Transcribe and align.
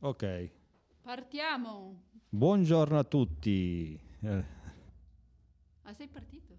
Ok. 0.00 0.50
Partiamo. 1.02 2.02
Buongiorno 2.28 2.98
a 2.98 3.04
tutti. 3.04 3.98
Eh, 4.20 4.44
Ah, 5.82 5.92
sei 5.94 6.08
partito? 6.08 6.54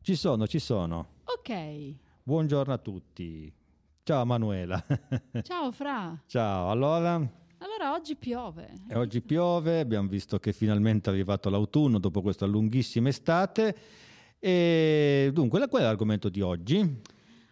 ci 0.00 0.14
sono, 0.14 0.46
ci 0.46 0.60
sono. 0.60 1.08
Ok. 1.24 1.94
Buongiorno 2.22 2.72
a 2.72 2.78
tutti. 2.78 3.52
Ciao 4.04 4.24
Manuela. 4.24 4.84
Ciao 5.42 5.72
Fra. 5.72 6.16
Ciao, 6.26 6.70
allora, 6.70 7.14
Allora 7.58 7.92
oggi 7.92 8.14
piove. 8.14 8.72
e 8.88 8.94
oggi 8.96 9.20
piove, 9.20 9.80
abbiamo 9.80 10.06
visto 10.06 10.38
che 10.38 10.52
finalmente 10.52 11.10
è 11.10 11.12
arrivato 11.12 11.50
l'autunno 11.50 11.98
dopo 11.98 12.22
questa 12.22 12.46
lunghissima 12.46 13.08
estate. 13.08 13.76
E 14.38 15.30
dunque, 15.32 15.66
qual 15.68 15.82
è 15.82 15.84
l'argomento 15.84 16.28
di 16.28 16.40
oggi? 16.40 17.02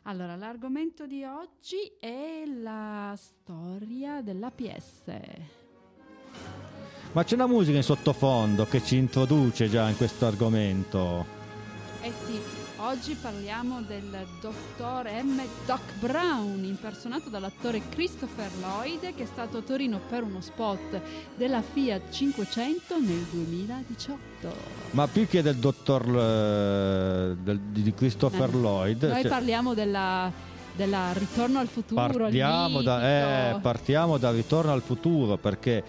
Allora, 0.06 0.36
l'argomento 0.36 1.06
di 1.06 1.24
oggi 1.24 1.90
è 1.98 2.42
la 2.44 3.16
storia 3.16 4.20
dell'APS. 4.20 5.04
Ma 7.12 7.24
c'è 7.24 7.34
una 7.34 7.46
musica 7.46 7.78
in 7.78 7.82
sottofondo 7.82 8.66
che 8.66 8.82
ci 8.82 8.98
introduce 8.98 9.66
già 9.70 9.88
in 9.88 9.96
questo 9.96 10.26
argomento. 10.26 11.24
Eh 12.02 12.12
sì, 12.26 12.38
oggi 12.86 13.14
parliamo 13.14 13.80
del 13.82 14.26
dottor 14.40 15.08
M. 15.22 15.40
Doc 15.66 15.80
Brown, 16.00 16.62
impersonato 16.64 17.28
dall'attore 17.28 17.80
Christopher 17.88 18.50
Lloyd, 18.60 19.14
che 19.14 19.22
è 19.22 19.26
stato 19.26 19.58
a 19.58 19.60
Torino 19.62 20.00
per 20.08 20.22
uno 20.22 20.40
spot 20.40 21.00
della 21.36 21.62
Fiat 21.62 22.10
500 22.10 22.98
nel 23.00 23.26
2018. 23.30 24.18
Ma 24.92 25.06
più 25.08 25.26
che 25.26 25.42
del 25.42 25.56
dottor 25.56 26.02
eh, 26.06 27.36
del- 27.42 27.60
di 27.60 27.94
Christopher 27.94 28.48
Eh, 28.50 28.56
Lloyd, 28.56 29.02
Noi 29.04 29.20
cioè, 29.22 29.30
parliamo 29.30 29.74
della, 29.74 30.30
della 30.76 31.12
Ritorno 31.14 31.58
al 31.60 31.68
futuro. 31.68 32.00
partiamo, 32.06 32.82
da, 32.82 33.50
eh, 33.56 33.60
partiamo 33.60 34.18
dal 34.18 34.34
ritorno 34.34 34.72
al 34.72 34.82
futuro 34.82 35.36
perché 35.36 35.82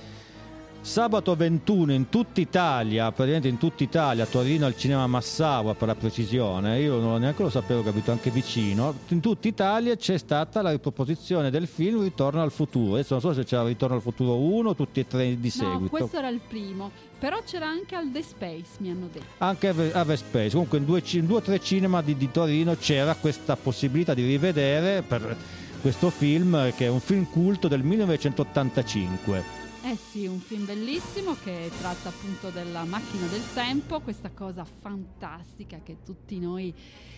sabato 0.85 1.35
21 1.35 1.93
in 1.93 2.09
tutta 2.09 2.39
Italia, 2.39 3.05
praticamente 3.11 3.47
in 3.47 3.57
tutta 3.57 3.81
Italia, 3.83 4.25
Torino 4.27 4.67
al 4.67 4.77
cinema 4.77 5.07
Massaua 5.07 5.73
per 5.73 5.87
la 5.87 5.95
precisione, 5.95 6.79
io 6.79 6.99
non 6.99 7.19
neanche 7.21 7.41
lo 7.41 7.49
sapevo 7.49 7.81
che 7.81 7.89
abito 7.89 8.11
anche 8.11 8.29
vicino, 8.29 8.93
in 9.07 9.19
tutta 9.19 9.47
Italia 9.47 9.95
c'è 9.95 10.17
stata 10.19 10.61
la 10.61 10.69
riproposizione 10.69 11.49
del 11.49 11.65
film 11.65 12.03
Ritorno 12.03 12.41
al 12.41 12.51
futuro. 12.51 12.93
Adesso 12.93 13.13
non 13.13 13.21
so 13.21 13.33
se 13.33 13.43
c'era 13.43 13.65
Ritorno 13.65 13.95
al 13.95 14.01
futuro 14.03 14.35
1 14.37 14.75
tutti 14.75 14.99
e 14.99 15.07
tre 15.07 15.39
di 15.39 15.51
No, 15.55 15.63
seguito. 15.63 15.89
questo 15.89 16.17
era 16.17 16.29
il 16.29 16.39
primo. 16.47 16.91
Però 17.17 17.39
c'era 17.43 17.65
anche 17.67 17.95
al 17.95 18.11
The 18.11 18.21
Space, 18.21 18.65
mi 18.77 18.91
hanno 18.91 19.07
detto. 19.11 19.25
Anche 19.39 19.69
a 19.69 19.99
a 19.99 20.03
Vespace, 20.03 20.51
comunque 20.51 20.77
in 20.77 20.85
due, 20.85 21.01
ci- 21.03 21.17
in 21.17 21.25
due 21.25 21.37
o 21.37 21.41
tre 21.41 21.59
cinema 21.59 22.01
di, 22.03 22.15
di 22.15 22.29
Torino 22.29 22.75
c'era 22.75 23.15
questa 23.15 23.55
possibilità 23.55 24.13
di 24.13 24.23
rivedere 24.23 25.01
per 25.01 25.35
questo 25.81 26.11
film 26.11 26.71
che 26.75 26.85
è 26.85 26.89
un 26.89 26.99
film 26.99 27.27
culto 27.31 27.67
del 27.67 27.81
1985. 27.83 29.64
Eh 29.85 29.97
sì, 29.97 30.25
un 30.25 30.39
film 30.39 30.65
bellissimo 30.65 31.35
che 31.43 31.69
tratta 31.79 32.09
appunto 32.09 32.49
della 32.49 32.85
macchina 32.85 33.27
del 33.27 33.43
tempo, 33.53 33.99
questa 33.99 34.31
cosa 34.33 34.65
fantastica 34.65 35.81
che 35.83 35.97
tutti 36.03 36.39
noi 36.39 36.73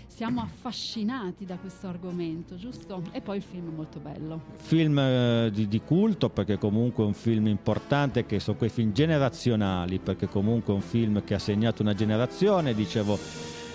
siamo 0.05 0.41
affascinati 0.41 1.45
da 1.45 1.55
questo 1.55 1.87
argomento, 1.87 2.57
giusto? 2.57 3.03
E 3.13 3.21
poi 3.21 3.37
il 3.37 3.43
film 3.43 3.71
è 3.71 3.73
molto 3.73 3.99
bello. 3.99 4.41
Film 4.57 4.99
eh, 4.99 5.49
di, 5.53 5.69
di 5.69 5.79
culto 5.79 6.27
perché 6.29 6.57
comunque 6.57 7.05
è 7.05 7.07
un 7.07 7.13
film 7.13 7.47
importante 7.47 8.25
che 8.25 8.41
sono 8.41 8.57
quei 8.57 8.69
film 8.69 8.91
generazionali 8.91 9.99
perché 9.99 10.27
comunque 10.27 10.73
è 10.73 10.75
un 10.75 10.81
film 10.83 11.23
che 11.23 11.35
ha 11.35 11.39
segnato 11.39 11.83
una 11.83 11.93
generazione, 11.93 12.73
dicevo 12.73 13.17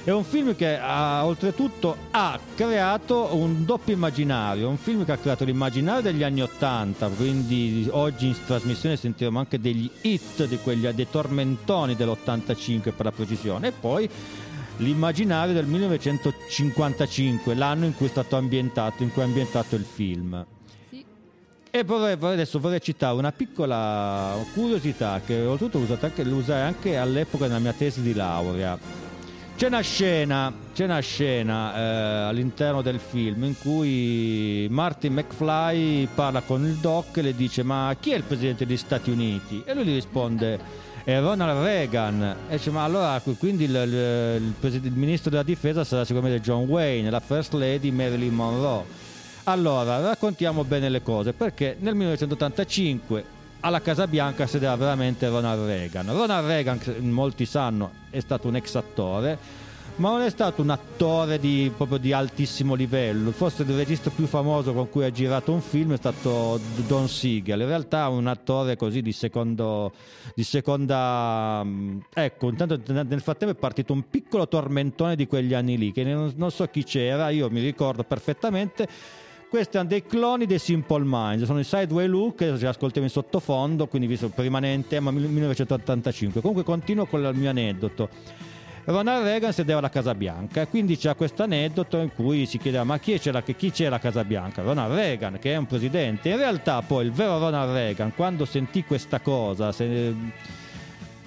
è 0.04 0.10
un 0.10 0.24
film 0.24 0.56
che 0.56 0.76
ha, 0.78 1.24
oltretutto 1.24 1.96
ha 2.10 2.38
creato 2.56 3.36
un 3.36 3.64
doppio 3.64 3.94
immaginario, 3.94 4.68
un 4.68 4.76
film 4.76 5.04
che 5.04 5.12
ha 5.12 5.16
creato 5.16 5.44
l'immaginario 5.44 6.02
degli 6.02 6.24
anni 6.24 6.42
Ottanta, 6.42 7.08
quindi 7.08 7.86
oggi 7.88 8.26
in 8.26 8.36
trasmissione 8.44 8.96
sentiremo 8.96 9.38
anche 9.38 9.60
degli 9.60 9.88
hit 10.00 10.46
di 10.46 10.58
quegli 10.58 10.88
dei 10.88 11.06
tormentoni 11.08 11.94
dell'85 11.94 12.92
per 12.96 13.04
la 13.04 13.12
precisione 13.12 13.68
e 13.68 13.72
poi 13.72 14.10
l'immaginario 14.78 15.54
del 15.54 15.66
1955, 15.66 17.54
l'anno 17.54 17.84
in 17.84 17.94
cui 17.94 18.06
è 18.06 18.10
stato 18.10 18.34
ambientato, 18.34 19.04
in 19.04 19.12
cui 19.12 19.22
è 19.22 19.24
ambientato 19.24 19.76
il 19.76 19.84
film. 19.84 20.44
Sì, 20.90 21.04
E 21.70 21.84
vorrei, 21.84 22.16
adesso 22.20 22.58
vorrei 22.58 22.80
citare 22.80 23.16
una 23.16 23.30
piccola 23.30 24.34
curiosità 24.52 25.20
che 25.24 25.42
oltretutto 25.42 25.78
ho 25.78 25.82
usato 25.82 26.06
anche, 26.06 26.24
l'usai 26.24 26.62
anche 26.62 26.96
all'epoca 26.96 27.46
nella 27.46 27.60
mia 27.60 27.72
tesi 27.72 28.02
di 28.02 28.14
laurea. 28.14 29.11
C'è 29.62 29.68
una 29.68 29.80
scena, 29.82 30.52
c'è 30.74 30.86
una 30.86 30.98
scena 30.98 31.76
eh, 31.76 32.28
all'interno 32.30 32.82
del 32.82 32.98
film 32.98 33.44
in 33.44 33.56
cui 33.56 34.66
Martin 34.68 35.12
McFly 35.12 36.08
parla 36.12 36.40
con 36.40 36.64
il 36.64 36.74
doc 36.78 37.16
e 37.18 37.22
le 37.22 37.36
dice 37.36 37.62
ma 37.62 37.94
chi 38.00 38.10
è 38.10 38.16
il 38.16 38.24
presidente 38.24 38.66
degli 38.66 38.76
Stati 38.76 39.12
Uniti? 39.12 39.62
E 39.64 39.72
lui 39.72 39.84
gli 39.84 39.94
risponde 39.94 40.58
è 41.04 41.16
Ronald 41.20 41.62
Reagan. 41.62 42.36
E 42.48 42.56
dice 42.56 42.72
ma 42.72 42.82
allora 42.82 43.22
quindi 43.38 43.62
il, 43.62 43.70
il- 43.70 44.52
il 44.64 44.80
il 44.84 44.92
ministro 44.94 45.30
della 45.30 45.44
difesa 45.44 45.84
sarà 45.84 46.04
sicuramente 46.04 46.40
John 46.40 46.64
Wayne, 46.64 47.08
la 47.08 47.20
first 47.20 47.52
lady 47.52 47.92
Marilyn 47.92 48.34
Monroe. 48.34 48.84
Allora, 49.44 50.00
raccontiamo 50.00 50.64
bene 50.64 50.88
le 50.88 51.02
cose, 51.02 51.34
perché 51.34 51.76
nel 51.78 51.94
1985 51.94 53.41
alla 53.64 53.80
Casa 53.80 54.06
Bianca 54.06 54.46
sedeva 54.46 54.74
veramente 54.76 55.28
Ronald 55.28 55.66
Reagan. 55.66 56.06
Ronald 56.06 56.46
Reagan, 56.46 56.80
molti 57.10 57.46
sanno, 57.46 57.90
è 58.10 58.18
stato 58.18 58.48
un 58.48 58.56
ex 58.56 58.74
attore, 58.74 59.38
ma 59.96 60.10
non 60.10 60.22
è 60.22 60.30
stato 60.30 60.62
un 60.62 60.70
attore 60.70 61.38
di, 61.38 61.70
proprio 61.76 61.98
di 61.98 62.12
altissimo 62.12 62.74
livello. 62.74 63.30
Forse 63.30 63.62
il 63.62 63.76
regista 63.76 64.10
più 64.10 64.26
famoso 64.26 64.72
con 64.72 64.88
cui 64.88 65.04
ha 65.04 65.12
girato 65.12 65.52
un 65.52 65.60
film 65.60 65.92
è 65.92 65.96
stato 65.96 66.58
Don 66.88 67.08
Siegel. 67.08 67.60
In 67.60 67.66
realtà 67.68 68.08
un 68.08 68.26
attore 68.26 68.76
così 68.76 69.00
di, 69.00 69.12
secondo, 69.12 69.92
di 70.34 70.42
seconda... 70.42 71.62
mm, 71.64 71.98
Ecco, 72.14 72.48
intanto 72.48 72.80
nel 72.92 73.20
frattempo 73.20 73.54
è 73.54 73.58
partito 73.58 73.92
un 73.92 74.08
piccolo 74.10 74.48
tormentone 74.48 75.14
di 75.14 75.28
quegli 75.28 75.54
anni 75.54 75.78
lì, 75.78 75.92
che 75.92 76.02
non, 76.02 76.32
non 76.34 76.50
so 76.50 76.66
chi 76.66 76.82
c'era, 76.82 77.28
io 77.28 77.48
mi 77.48 77.60
ricordo 77.60 78.02
perfettamente. 78.02 78.88
Questi 79.52 79.76
erano 79.76 79.90
dei 79.90 80.06
cloni 80.06 80.46
dei 80.46 80.58
Simple 80.58 81.02
Minds, 81.04 81.44
sono 81.44 81.58
i 81.58 81.64
Sideway 81.64 82.06
Look 82.06 82.36
che 82.36 82.56
ci 82.56 82.64
ascoltiamo 82.64 83.06
in 83.06 83.12
sottofondo, 83.12 83.86
quindi 83.86 84.08
visto 84.08 84.30
per 84.30 84.44
rimanere 84.44 84.72
in 84.72 84.86
tema 84.86 85.10
1985. 85.10 86.40
Comunque 86.40 86.64
continuo 86.64 87.04
con 87.04 87.22
il 87.22 87.34
mio 87.34 87.50
aneddoto. 87.50 88.08
Ronald 88.86 89.26
Reagan 89.26 89.52
sedeva 89.52 89.80
alla 89.80 89.90
Casa 89.90 90.14
Bianca, 90.14 90.66
quindi 90.66 90.96
c'è 90.96 91.14
questo 91.16 91.42
aneddoto 91.42 91.98
in 91.98 92.14
cui 92.14 92.46
si 92.46 92.56
chiedeva 92.56 92.84
ma 92.84 92.98
chi 92.98 93.18
c'era, 93.18 93.42
chi 93.42 93.70
c'era 93.70 93.90
alla 93.90 93.98
Casa 93.98 94.24
Bianca? 94.24 94.62
Ronald 94.62 94.94
Reagan, 94.94 95.38
che 95.38 95.52
è 95.52 95.56
un 95.56 95.66
presidente. 95.66 96.30
In 96.30 96.38
realtà 96.38 96.80
poi 96.80 97.04
il 97.04 97.12
vero 97.12 97.38
Ronald 97.38 97.74
Reagan, 97.74 98.14
quando 98.14 98.46
sentì 98.46 98.84
questa 98.84 99.20
cosa, 99.20 99.70
se- 99.70 100.14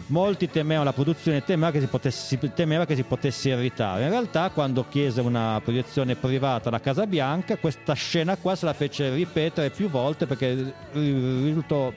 molti 0.07 0.49
temevano 0.49 0.85
la 0.85 0.93
produzione, 0.93 1.43
temeva 1.43 1.71
che, 1.71 1.79
si 1.79 1.87
potesse, 1.87 2.53
temeva 2.53 2.85
che 2.85 2.95
si 2.95 3.03
potesse 3.03 3.49
irritare. 3.49 4.03
In 4.03 4.09
realtà 4.09 4.49
quando 4.49 4.85
chiese 4.87 5.21
una 5.21 5.59
proiezione 5.63 6.15
privata 6.15 6.69
alla 6.69 6.79
Casa 6.79 7.07
Bianca, 7.07 7.57
questa 7.57 7.93
scena 7.93 8.35
qua 8.37 8.55
se 8.55 8.65
la 8.65 8.73
fece 8.73 9.13
ripetere 9.13 9.69
più 9.69 9.89
volte 9.89 10.25
perché 10.25 10.73
ri- 10.91 11.43
risultò 11.43 11.91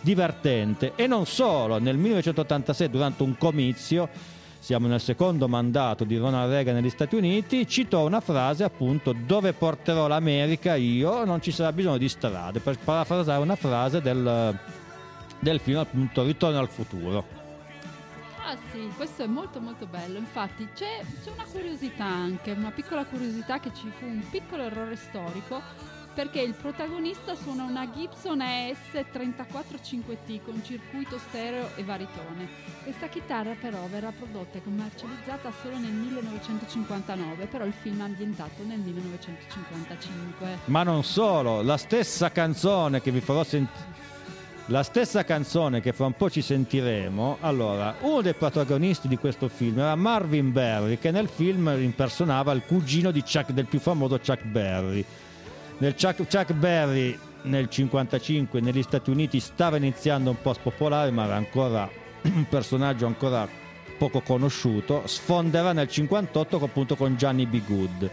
divertente. 0.00 0.92
E 0.96 1.06
non 1.06 1.26
solo, 1.26 1.78
nel 1.78 1.96
1986 1.96 2.90
durante 2.90 3.22
un 3.22 3.36
comizio 3.36 4.08
siamo 4.58 4.88
nel 4.88 5.00
secondo 5.00 5.46
mandato 5.46 6.02
di 6.02 6.16
Ronald 6.16 6.50
Reagan 6.50 6.74
negli 6.74 6.90
Stati 6.90 7.14
Uniti, 7.14 7.68
citò 7.68 8.04
una 8.04 8.20
frase 8.20 8.64
appunto 8.64 9.14
dove 9.16 9.52
porterò 9.52 10.08
l'America 10.08 10.74
io 10.74 11.24
non 11.24 11.40
ci 11.40 11.52
sarà 11.52 11.72
bisogno 11.72 11.98
di 11.98 12.08
strade, 12.08 12.58
per 12.58 12.76
parafrasare 12.82 13.40
una 13.40 13.54
frase 13.54 14.00
del, 14.00 14.58
del 15.38 15.60
film 15.60 15.78
appunto 15.78 16.24
Ritorno 16.24 16.58
al 16.58 16.68
futuro. 16.68 17.35
Ah 18.48 18.56
sì, 18.70 18.88
questo 18.94 19.24
è 19.24 19.26
molto 19.26 19.60
molto 19.60 19.86
bello. 19.86 20.18
Infatti 20.18 20.68
c'è, 20.72 21.00
c'è 21.24 21.32
una 21.32 21.44
curiosità 21.50 22.04
anche, 22.04 22.52
una 22.52 22.70
piccola 22.70 23.04
curiosità 23.04 23.58
che 23.58 23.72
ci 23.74 23.90
fu 23.98 24.06
un 24.06 24.22
piccolo 24.30 24.62
errore 24.62 24.94
storico 24.94 25.60
perché 26.14 26.40
il 26.40 26.54
protagonista 26.54 27.34
suona 27.34 27.64
una 27.64 27.90
Gibson 27.90 28.40
ES 28.40 29.04
34-5T 29.12 30.44
con 30.44 30.62
circuito 30.64 31.18
stereo 31.18 31.70
e 31.74 31.82
baritone. 31.82 32.48
Questa 32.84 33.08
chitarra 33.08 33.56
però 33.60 33.84
verrà 33.88 34.12
prodotta 34.12 34.58
e 34.58 34.62
commercializzata 34.62 35.50
solo 35.60 35.76
nel 35.76 35.92
1959, 35.92 37.46
però 37.46 37.64
il 37.64 37.74
film 37.74 37.98
è 37.98 38.04
ambientato 38.04 38.62
nel 38.62 38.78
1955. 38.78 40.58
Ma 40.66 40.84
non 40.84 41.02
solo, 41.02 41.62
la 41.62 41.76
stessa 41.76 42.30
canzone 42.30 43.02
che 43.02 43.10
vi 43.10 43.20
farò 43.20 43.42
sentire. 43.42 44.05
La 44.70 44.82
stessa 44.82 45.22
canzone 45.22 45.80
che 45.80 45.92
fra 45.92 46.06
un 46.06 46.14
po' 46.14 46.28
ci 46.28 46.42
sentiremo, 46.42 47.36
allora, 47.40 47.94
uno 48.00 48.20
dei 48.20 48.34
protagonisti 48.34 49.06
di 49.06 49.16
questo 49.16 49.48
film 49.48 49.78
era 49.78 49.94
Marvin 49.94 50.50
Berry, 50.50 50.98
che 50.98 51.12
nel 51.12 51.28
film 51.28 51.72
impersonava 51.78 52.50
il 52.50 52.62
cugino 52.66 53.12
Chuck, 53.12 53.52
del 53.52 53.66
più 53.66 53.78
famoso 53.78 54.18
Chuck 54.18 54.42
Berry. 54.42 55.04
Nel 55.78 55.94
Chuck, 55.94 56.16
Chuck 56.16 56.52
Berry 56.52 57.16
nel 57.42 57.68
1955 57.70 58.60
negli 58.60 58.82
Stati 58.82 59.10
Uniti 59.10 59.38
stava 59.38 59.76
iniziando 59.76 60.30
un 60.30 60.42
po' 60.42 60.50
a 60.50 60.54
spopolare, 60.54 61.12
ma 61.12 61.26
era 61.26 61.36
ancora 61.36 61.88
un 62.22 62.46
personaggio 62.48 63.06
ancora 63.06 63.48
poco 63.96 64.20
conosciuto. 64.20 65.02
Sfonderà 65.06 65.72
nel 65.72 65.88
58 65.88 66.56
appunto 66.60 66.96
con 66.96 67.14
Johnny 67.14 67.46
B. 67.46 67.64
Good. 67.64 68.10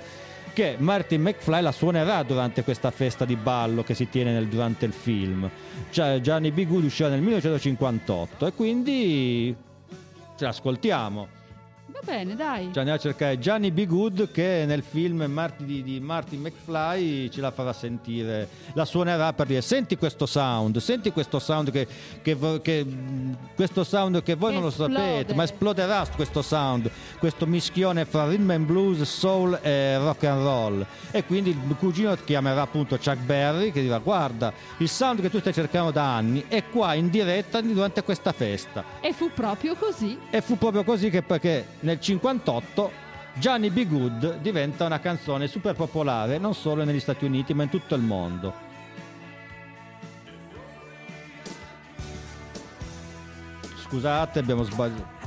Che 0.53 0.75
Martin 0.77 1.21
McFly 1.21 1.61
la 1.61 1.71
suonerà 1.71 2.23
durante 2.23 2.63
questa 2.63 2.91
festa 2.91 3.25
di 3.25 3.35
ballo 3.35 3.83
che 3.83 3.95
si 3.95 4.07
tiene 4.09 4.31
nel, 4.31 4.47
durante 4.47 4.85
il 4.85 4.93
film. 4.93 5.49
Cioè, 5.89 6.21
Gianni 6.21 6.51
B. 6.51 6.65
Good 6.65 6.85
uscirà 6.85 7.09
nel 7.09 7.21
1958 7.21 8.47
e 8.47 8.53
quindi 8.53 9.55
ce 10.37 10.45
l'ascoltiamo. 10.45 11.41
Bene, 12.03 12.35
dai. 12.35 12.65
Cioè 12.65 12.79
andiamo 12.79 12.95
a 12.95 12.97
cercare 12.97 13.39
Gianni 13.39 13.71
B. 13.71 13.85
Good 13.85 14.31
che 14.31 14.65
nel 14.67 14.83
film 14.83 15.23
Martin, 15.23 15.65
di, 15.65 15.83
di, 15.83 15.99
Martin 16.01 16.41
McFly 16.41 17.29
ce 17.29 17.39
la 17.39 17.51
farà 17.51 17.71
sentire, 17.71 18.49
la 18.73 18.83
suonerà 18.83 19.31
per 19.31 19.47
dire 19.47 19.61
senti 19.61 19.95
questo 19.95 20.25
sound, 20.25 20.77
senti 20.79 21.11
questo 21.11 21.39
sound 21.39 21.71
che, 21.71 21.87
che, 22.21 22.37
che 22.61 22.85
questo 23.55 23.85
sound 23.85 24.21
che 24.21 24.35
voi 24.35 24.53
Esplode. 24.53 24.53
non 24.53 24.63
lo 24.63 25.01
sapete, 25.05 25.33
ma 25.33 25.43
esploderà 25.43 26.05
questo 26.13 26.41
sound, 26.41 26.91
questo 27.19 27.45
mischione 27.45 28.03
fra 28.03 28.27
rhythm 28.27 28.49
and 28.49 28.65
blues, 28.65 29.01
soul 29.03 29.57
e 29.61 29.97
rock 29.97 30.25
and 30.25 30.43
roll. 30.43 30.85
E 31.11 31.23
quindi 31.23 31.51
il 31.51 31.75
cugino 31.77 32.15
chiamerà 32.21 32.63
appunto 32.63 32.97
Chuck 32.97 33.19
Berry 33.19 33.71
che 33.71 33.81
dirà 33.81 33.99
guarda, 33.99 34.51
il 34.79 34.89
sound 34.89 35.21
che 35.21 35.29
tu 35.29 35.39
stai 35.39 35.53
cercando 35.53 35.91
da 35.91 36.15
anni 36.15 36.43
è 36.49 36.65
qua 36.65 36.95
in 36.95 37.09
diretta 37.09 37.61
durante 37.61 38.03
questa 38.03 38.33
festa. 38.33 38.83
E 38.99 39.13
fu 39.13 39.31
proprio 39.33 39.75
così. 39.75 40.19
E 40.29 40.41
fu 40.41 40.57
proprio 40.57 40.83
così 40.83 41.09
che 41.09 41.21
perché 41.21 41.65
nel 41.79 41.92
58 41.99 42.91
Johnny 43.35 43.69
B. 43.69 43.87
Good 43.87 44.37
diventa 44.37 44.85
una 44.85 44.99
canzone 44.99 45.47
super 45.47 45.75
popolare 45.75 46.37
non 46.37 46.53
solo 46.53 46.83
negli 46.83 46.99
Stati 46.99 47.25
Uniti 47.25 47.53
ma 47.53 47.63
in 47.63 47.69
tutto 47.69 47.95
il 47.95 48.01
mondo. 48.01 48.53
Scusate, 53.83 54.39
abbiamo 54.39 54.63
sbagliato. 54.63 55.21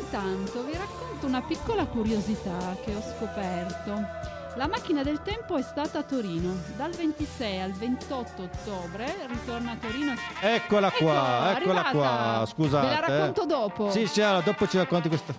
Intanto 0.00 0.64
vi 0.64 0.72
racconto 0.72 1.26
una 1.26 1.42
piccola 1.42 1.86
curiosità 1.86 2.76
che 2.84 2.94
ho 2.94 3.02
scoperto. 3.02 4.27
La 4.58 4.66
macchina 4.66 5.04
del 5.04 5.22
tempo 5.22 5.56
è 5.56 5.62
stata 5.62 6.00
a 6.00 6.02
Torino. 6.02 6.52
Dal 6.74 6.90
26 6.90 7.60
al 7.60 7.70
28 7.70 8.42
ottobre 8.42 9.14
ritorna 9.28 9.70
a 9.70 9.76
Torino. 9.76 10.14
Eccola 10.40 10.90
qua, 10.90 11.52
ecco, 11.52 11.60
eccola 11.60 11.84
qua. 11.92 12.44
Scusate. 12.44 12.86
Ve 12.88 12.92
la 12.92 13.06
racconto 13.06 13.46
dopo. 13.46 13.90
Sì, 13.92 14.08
sì, 14.08 14.20
allora 14.20 14.40
dopo 14.40 14.66
ci 14.66 14.76
racconti 14.76 15.06
questa. 15.06 15.32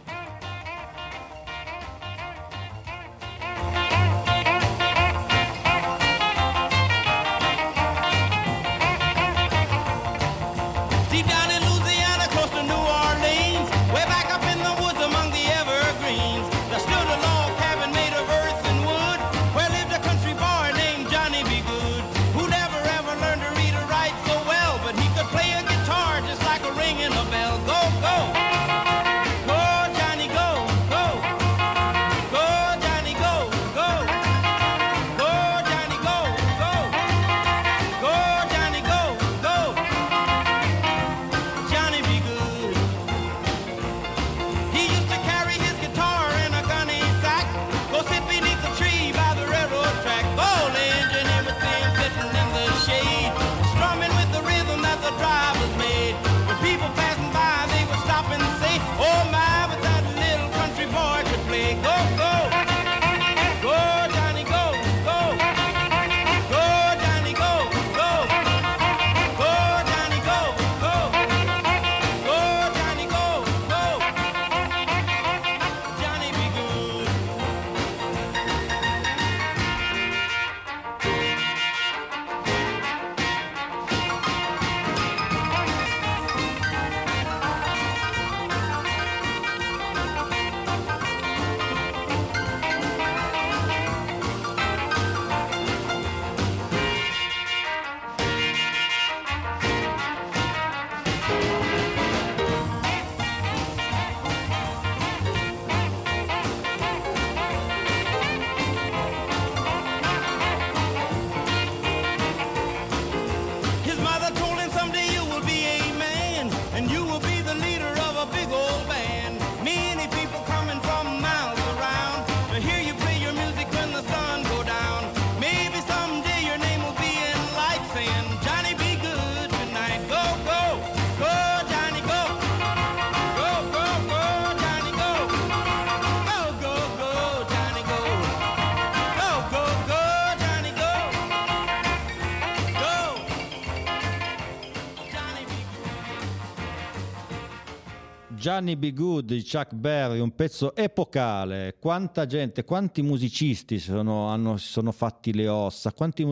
Johnny 148.60 148.76
B. 148.76 148.92
Good 148.92 149.28
di 149.28 149.42
Chuck 149.42 149.74
Berry, 149.74 150.20
un 150.20 150.36
pezzo 150.36 150.76
epocale. 150.76 151.78
Quanta 151.80 152.26
gente, 152.26 152.66
quanti 152.66 153.02
musicisti 153.02 153.80
sono, 153.80 154.58
sono 154.58 154.92
fatti 154.92 155.34
le 155.34 155.48
ossa. 155.48 155.94
Quanti, 155.94 156.26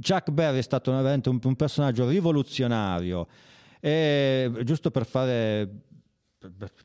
Chuck 0.00 0.30
Berry 0.30 0.58
è 0.58 0.62
stato 0.62 0.92
un, 0.92 1.40
un 1.42 1.56
personaggio 1.56 2.08
rivoluzionario. 2.08 3.26
E, 3.80 4.52
giusto 4.62 4.92
per 4.92 5.04
fare 5.04 5.82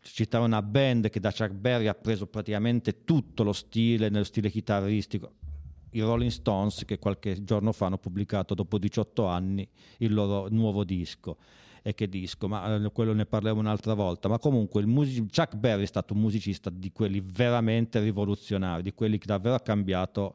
citare 0.02 0.44
una 0.44 0.64
band 0.64 1.12
che 1.12 1.20
da 1.20 1.30
Chuck 1.30 1.52
Berry 1.52 1.86
ha 1.86 1.94
preso 1.94 2.26
praticamente 2.26 3.04
tutto 3.04 3.44
lo 3.44 3.54
stile, 3.54 4.10
nello 4.10 4.24
stile 4.24 4.50
chitarristico. 4.50 5.34
I 5.92 6.00
Rolling 6.00 6.32
Stones, 6.32 6.84
che 6.86 6.98
qualche 6.98 7.44
giorno 7.44 7.74
fa 7.74 7.86
hanno 7.86 8.00
pubblicato 8.00 8.56
dopo 8.56 8.80
18 8.80 9.28
anni 9.28 9.70
il 10.00 10.16
loro 10.16 10.48
nuovo 10.50 10.84
disco 10.84 11.38
e 11.86 11.94
che 11.94 12.08
disco, 12.08 12.48
ma 12.48 12.76
eh, 12.76 12.92
quello 12.92 13.14
ne 13.14 13.26
parleremo 13.26 13.60
un'altra 13.60 13.94
volta. 13.94 14.30
Ma 14.30 14.40
comunque 14.40 14.80
il 14.82 14.88
music- 14.88 15.36
Chuck 15.36 15.56
Berry 15.56 15.84
è 15.84 15.86
stato 15.86 16.14
un 16.14 16.22
musicista 16.22 16.70
di 16.72 16.92
quelli 16.94 17.22
veramente 17.22 18.00
rivoluzionari, 18.00 18.82
di 18.82 18.94
quelli 18.94 19.18
che 19.18 19.28
davvero 19.28 19.56
ha 19.56 19.60
cambiato 19.60 20.34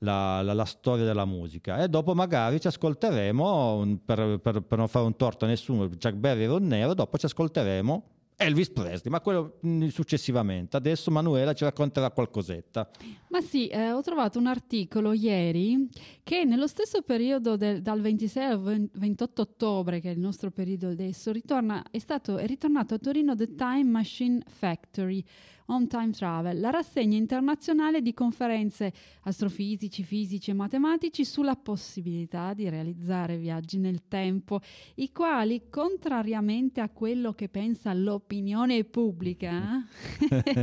la, 0.00 0.42
la, 0.42 0.52
la 0.52 0.64
storia 0.66 1.04
della 1.04 1.24
musica. 1.24 1.82
E 1.82 1.88
dopo 1.88 2.14
magari 2.14 2.60
ci 2.60 2.66
ascolteremo, 2.66 4.00
per, 4.04 4.38
per, 4.38 4.60
per 4.60 4.78
non 4.78 4.86
fare 4.86 5.06
un 5.06 5.16
torto 5.16 5.46
a 5.46 5.48
nessuno, 5.48 5.88
Chuck 5.88 6.12
Berry 6.12 6.42
era 6.42 6.54
un 6.54 6.66
nero, 6.66 6.92
dopo 6.92 7.16
ci 7.16 7.24
ascolteremo 7.24 8.04
Elvis 8.36 8.70
Presley, 8.70 9.10
ma 9.10 9.20
quello 9.20 9.58
mm, 9.64 9.88
successivamente. 9.88 10.76
Adesso 10.76 11.10
Manuela 11.10 11.52
ci 11.52 11.64
racconterà 11.64 12.10
qualcosetta. 12.10 12.88
Ma 13.28 13.40
sì, 13.40 13.68
eh, 13.68 13.92
ho 13.92 14.02
trovato 14.02 14.38
un 14.38 14.46
articolo 14.46 15.12
ieri 15.12 15.88
che 16.22 16.44
nello 16.44 16.66
stesso 16.66 17.02
periodo 17.02 17.56
del, 17.56 17.82
dal 17.82 18.00
26 18.00 18.44
al 18.44 18.88
28 18.92 19.42
ottobre, 19.42 20.00
che 20.00 20.10
è 20.10 20.12
il 20.12 20.20
nostro 20.20 20.50
periodo 20.50 20.88
adesso, 20.88 21.30
ritorna, 21.32 21.84
è, 21.90 21.98
stato, 21.98 22.36
è 22.38 22.46
ritornato 22.46 22.94
a 22.94 22.98
Torino 22.98 23.34
The 23.34 23.54
Time 23.54 23.84
Machine 23.84 24.42
Factory, 24.46 25.24
On 25.72 25.86
Time 25.86 26.10
Travel, 26.10 26.60
la 26.60 26.68
rassegna 26.68 27.16
internazionale 27.16 28.02
di 28.02 28.12
conferenze 28.12 28.92
astrofisici, 29.22 30.02
fisici 30.02 30.50
e 30.50 30.54
matematici 30.54 31.24
sulla 31.24 31.56
possibilità 31.56 32.52
di 32.52 32.68
realizzare 32.68 33.38
viaggi 33.38 33.78
nel 33.78 34.06
tempo, 34.06 34.60
i 34.96 35.10
quali, 35.12 35.70
contrariamente 35.70 36.82
a 36.82 36.90
quello 36.90 37.32
che 37.32 37.48
pensa 37.48 37.94
l'opinione 37.94 38.84
pubblica, 38.84 39.82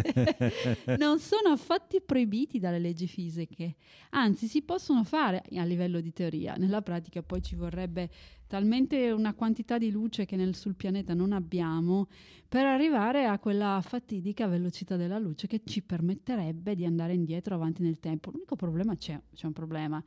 non 1.00 1.18
sono 1.18 1.50
affatto 1.50 2.00
proibiti 2.06 2.60
dalle 2.60 2.78
leggi 2.78 3.08
fisiche, 3.08 3.78
anzi 4.12 4.46
si 4.46 4.62
possono 4.62 5.04
fare 5.04 5.42
a 5.56 5.64
livello 5.64 6.02
di 6.02 6.14
teoria, 6.14 6.54
nella 6.54 6.84
pratica 6.84 7.24
poi 7.24 7.42
ci 7.42 7.56
vorrebbe 7.56 8.12
talmente 8.50 9.12
una 9.12 9.36
quantità 9.36 9.78
di 9.78 9.92
luce 9.92 10.26
che 10.26 10.36
nel, 10.36 10.56
sul 10.56 10.74
pianeta 10.74 11.14
non 11.14 11.34
abbiamo 11.34 12.08
per 12.48 12.66
arrivare 12.66 13.26
a 13.26 13.38
quella 13.38 13.80
fatidica 13.84 14.48
velocità 14.48 14.96
della 14.96 15.20
luce 15.20 15.46
che 15.46 15.62
ci 15.64 15.84
permetterebbe 15.84 16.74
di 16.74 16.84
andare 16.84 17.14
indietro 17.14 17.54
avanti 17.54 17.84
nel 17.84 18.00
tempo. 18.00 18.32
L'unico 18.32 18.56
problema 18.56 18.98
c'è, 18.98 19.22
c'è 19.36 19.46
un 19.46 19.54
problema. 19.54 20.04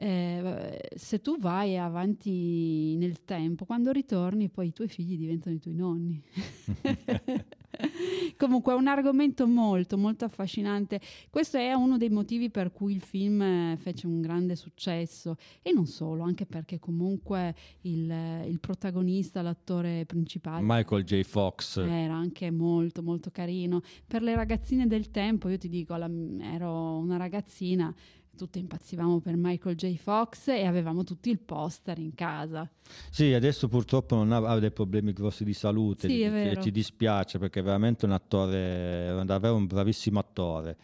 Eh, 0.00 0.90
se 0.94 1.20
tu 1.20 1.38
vai 1.38 1.76
avanti 1.76 2.94
nel 2.96 3.24
tempo, 3.24 3.64
quando 3.64 3.90
ritorni, 3.90 4.48
poi 4.48 4.68
i 4.68 4.72
tuoi 4.72 4.86
figli 4.86 5.16
diventano 5.16 5.56
i 5.56 5.58
tuoi 5.58 5.74
nonni. 5.74 6.22
Comunque 8.36 8.72
è 8.72 8.76
un 8.76 8.86
argomento 8.86 9.46
molto 9.46 9.98
molto 9.98 10.24
affascinante. 10.24 11.00
Questo 11.30 11.58
è 11.58 11.72
uno 11.72 11.96
dei 11.96 12.10
motivi 12.10 12.48
per 12.48 12.72
cui 12.72 12.94
il 12.94 13.00
film 13.00 13.42
eh, 13.42 13.76
fece 13.76 14.06
un 14.06 14.20
grande 14.20 14.54
successo 14.54 15.36
e 15.62 15.72
non 15.72 15.86
solo, 15.86 16.22
anche 16.22 16.46
perché 16.46 16.78
comunque 16.78 17.54
il, 17.82 18.10
il 18.46 18.58
protagonista, 18.60 19.42
l'attore 19.42 20.04
principale 20.06 20.60
Michael 20.62 21.04
J. 21.04 21.22
Fox 21.22 21.78
era 21.78 22.14
anche 22.14 22.50
molto 22.50 23.02
molto 23.02 23.30
carino. 23.30 23.82
Per 24.06 24.22
le 24.22 24.34
ragazzine 24.36 24.86
del 24.86 25.10
tempo, 25.10 25.48
io 25.48 25.58
ti 25.58 25.68
dico, 25.68 25.96
la, 25.96 26.10
ero 26.40 26.98
una 26.98 27.16
ragazzina 27.16 27.92
tutte 28.38 28.58
impazzivamo 28.58 29.20
per 29.20 29.34
Michael 29.36 29.74
J. 29.74 29.96
Fox 29.96 30.48
e 30.48 30.64
avevamo 30.64 31.04
tutti 31.04 31.28
il 31.28 31.38
poster 31.38 31.98
in 31.98 32.14
casa. 32.14 32.70
Sì, 33.10 33.34
adesso 33.34 33.68
purtroppo 33.68 34.14
non 34.14 34.32
ha, 34.32 34.58
dei 34.58 34.70
problemi 34.70 35.12
grossi 35.12 35.44
di 35.44 35.52
salute 35.52 36.08
sì, 36.08 36.22
e 36.22 36.56
ci 36.62 36.70
dispiace 36.70 37.38
perché 37.38 37.60
è 37.60 37.62
veramente 37.62 38.06
un 38.06 38.12
attore, 38.12 39.22
davvero 39.26 39.56
un 39.56 39.66
bravissimo 39.66 40.18
attore. 40.18 40.76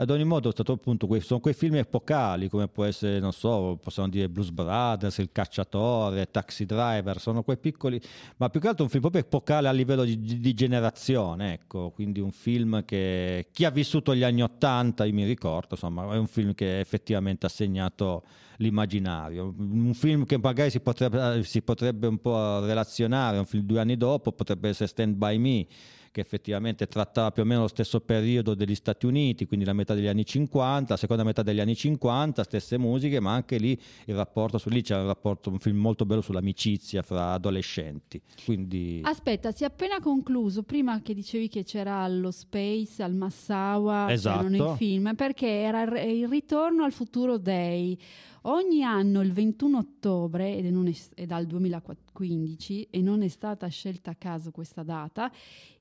Ad 0.00 0.08
ogni 0.08 0.24
modo, 0.24 0.50
appunto, 0.56 1.06
quei, 1.06 1.20
sono 1.20 1.40
quei 1.40 1.52
film 1.52 1.74
epocali, 1.74 2.48
come 2.48 2.68
può 2.68 2.84
essere, 2.84 3.20
non 3.20 3.32
so, 3.32 3.78
possiamo 3.82 4.08
dire 4.08 4.30
Blues 4.30 4.48
Brothers, 4.48 5.18
Il 5.18 5.28
Cacciatore, 5.30 6.30
Taxi 6.30 6.64
Driver, 6.64 7.20
sono 7.20 7.42
quei 7.42 7.58
piccoli, 7.58 8.00
ma 8.38 8.48
più 8.48 8.60
che 8.60 8.68
altro 8.68 8.84
un 8.84 8.88
film 8.88 9.02
proprio 9.02 9.20
epocale 9.20 9.68
a 9.68 9.72
livello 9.72 10.04
di, 10.04 10.18
di 10.18 10.54
generazione, 10.54 11.52
ecco, 11.52 11.90
quindi 11.90 12.18
un 12.18 12.30
film 12.30 12.82
che 12.86 13.48
chi 13.52 13.66
ha 13.66 13.70
vissuto 13.70 14.14
gli 14.14 14.22
anni 14.22 14.42
Ottanta, 14.42 15.04
io 15.04 15.12
mi 15.12 15.26
ricordo, 15.26 15.68
insomma, 15.72 16.14
è 16.14 16.16
un 16.16 16.28
film 16.28 16.54
che 16.54 16.80
effettivamente 16.80 17.44
ha 17.44 17.50
segnato 17.50 18.22
l'immaginario, 18.56 19.54
un 19.54 19.92
film 19.92 20.24
che 20.24 20.38
magari 20.38 20.70
si 20.70 20.80
potrebbe, 20.80 21.42
si 21.44 21.60
potrebbe 21.60 22.06
un 22.06 22.18
po' 22.22 22.64
relazionare, 22.64 23.36
un 23.36 23.44
film 23.44 23.64
due 23.64 23.80
anni 23.80 23.98
dopo, 23.98 24.32
potrebbe 24.32 24.70
essere 24.70 24.88
Stand 24.88 25.16
By 25.16 25.36
Me, 25.36 25.66
che 26.12 26.20
effettivamente 26.20 26.86
trattava 26.86 27.30
più 27.30 27.42
o 27.42 27.46
meno 27.46 27.62
lo 27.62 27.68
stesso 27.68 28.00
periodo 28.00 28.54
degli 28.54 28.74
Stati 28.74 29.06
Uniti, 29.06 29.46
quindi 29.46 29.64
la 29.64 29.72
metà 29.72 29.94
degli 29.94 30.06
anni 30.06 30.24
50, 30.24 30.92
la 30.92 30.98
seconda 30.98 31.22
metà 31.22 31.42
degli 31.42 31.60
anni 31.60 31.76
50, 31.76 32.42
stesse 32.42 32.78
musiche, 32.78 33.20
ma 33.20 33.32
anche 33.32 33.58
lì 33.58 33.78
il 34.06 34.14
rapporto, 34.14 34.58
su 34.58 34.68
lì 34.68 34.82
c'era 34.82 35.00
un 35.00 35.06
rapporto, 35.06 35.50
un 35.50 35.58
film 35.58 35.78
molto 35.78 36.04
bello 36.04 36.20
sull'amicizia 36.20 37.02
fra 37.02 37.32
adolescenti. 37.32 38.20
Quindi... 38.44 39.00
Aspetta, 39.04 39.52
si 39.52 39.62
è 39.62 39.66
appena 39.66 40.00
concluso, 40.00 40.62
prima 40.62 41.00
che 41.00 41.14
dicevi 41.14 41.48
che 41.48 41.62
c'era 41.62 42.02
allo 42.02 42.30
Space, 42.30 43.02
al 43.02 43.14
Massawa, 43.14 44.10
esatto. 44.10 44.48
c'erano 44.48 44.72
i 44.72 44.76
film, 44.76 45.14
perché 45.14 45.48
era 45.48 45.82
il 45.82 46.28
ritorno 46.28 46.84
al 46.84 46.92
futuro 46.92 47.38
Day 47.38 47.96
Ogni 48.44 48.82
anno 48.82 49.20
il 49.20 49.32
21 49.32 49.76
ottobre, 49.76 50.56
ed 50.56 50.64
è, 50.64 50.94
è, 51.14 51.26
dal 51.26 51.44
2015 51.44 52.88
e 52.88 53.02
non 53.02 53.22
è 53.22 53.28
stata 53.28 53.66
scelta 53.68 54.12
a 54.12 54.14
caso 54.14 54.50
questa 54.50 54.82
data, 54.82 55.30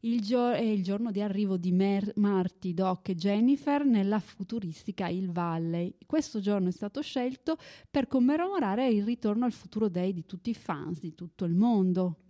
il 0.02 0.20
gio- 0.22 0.52
è 0.52 0.62
il 0.62 0.84
giorno 0.84 1.12
di 1.12 1.22
arrivo 1.22 1.56
di 1.56 1.72
Mer- 1.72 2.12
Marty, 2.18 2.74
Doc 2.74 3.10
e 3.10 3.16
Jennifer 3.16 3.86
nella 3.86 4.20
futuristica 4.20 5.08
Hill 5.08 5.32
Valley. 5.32 5.96
Questo 6.06 6.42
giorno 6.42 6.68
è 6.68 6.72
stato 6.72 7.02
scelto 7.02 7.58
per 7.90 8.08
commemorare 8.08 8.90
il 8.90 9.04
ritorno 9.06 9.46
al 9.46 9.54
futuro 9.54 9.88
day 9.88 10.12
di 10.12 10.26
tutti 10.26 10.50
i 10.50 10.56
fans 10.56 11.00
di 11.00 11.16
tutto 11.16 11.46
il 11.46 11.54
mondo. 11.54 12.29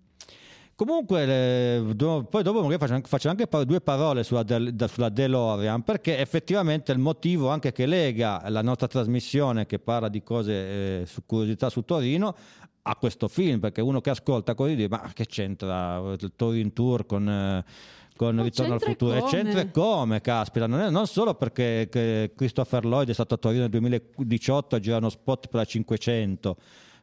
Comunque, 0.79 1.25
le, 1.25 1.93
do, 1.93 2.25
poi 2.29 2.41
dopo 2.41 2.61
magari 2.61 2.79
faccio, 2.79 3.01
faccio 3.05 3.27
anche 3.27 3.47
par- 3.47 3.65
due 3.65 3.81
parole 3.81 4.23
sulla, 4.23 4.43
De, 4.43 4.73
sulla 4.87 5.09
DeLorean, 5.09 5.83
perché 5.83 6.17
effettivamente 6.19 6.93
il 6.93 6.99
motivo 6.99 7.49
anche 7.49 7.73
che 7.73 7.85
lega 7.85 8.41
la 8.47 8.61
nostra 8.61 8.87
trasmissione 8.87 9.65
che 9.65 9.77
parla 9.77 10.07
di 10.07 10.23
cose 10.23 10.53
eh, 11.01 11.05
su 11.05 11.23
curiosità 11.25 11.69
su 11.69 11.81
Torino 11.81 12.33
a 12.83 12.95
questo 12.95 13.27
film, 13.27 13.59
perché 13.59 13.81
uno 13.81 13.99
che 13.99 14.11
ascolta 14.11 14.55
così 14.55 14.75
dice 14.75 14.87
ma 14.87 15.11
che 15.13 15.25
c'entra 15.25 15.97
il 16.17 16.31
Torino 16.37 16.71
Tour 16.71 17.05
con... 17.05 17.29
Eh, 17.29 17.65
con 18.15 18.35
no, 18.35 18.43
Ritorno 18.43 18.73
al 18.75 18.81
futuro? 18.81 19.15
E 19.15 19.23
c'entra 19.29 19.65
come, 19.67 20.21
caspita, 20.21 20.65
non, 20.65 20.79
è, 20.79 20.89
non 20.89 21.07
solo 21.07 21.35
perché 21.35 21.89
Christopher 22.35 22.85
Lloyd 22.85 23.09
è 23.09 23.13
stato 23.13 23.33
a 23.33 23.37
Torino 23.37 23.61
nel 23.61 23.69
2018 23.69 24.75
a 24.75 24.79
girare 24.79 25.01
uno 25.01 25.09
spot 25.09 25.47
per 25.47 25.59
la 25.59 25.65
500 25.65 26.57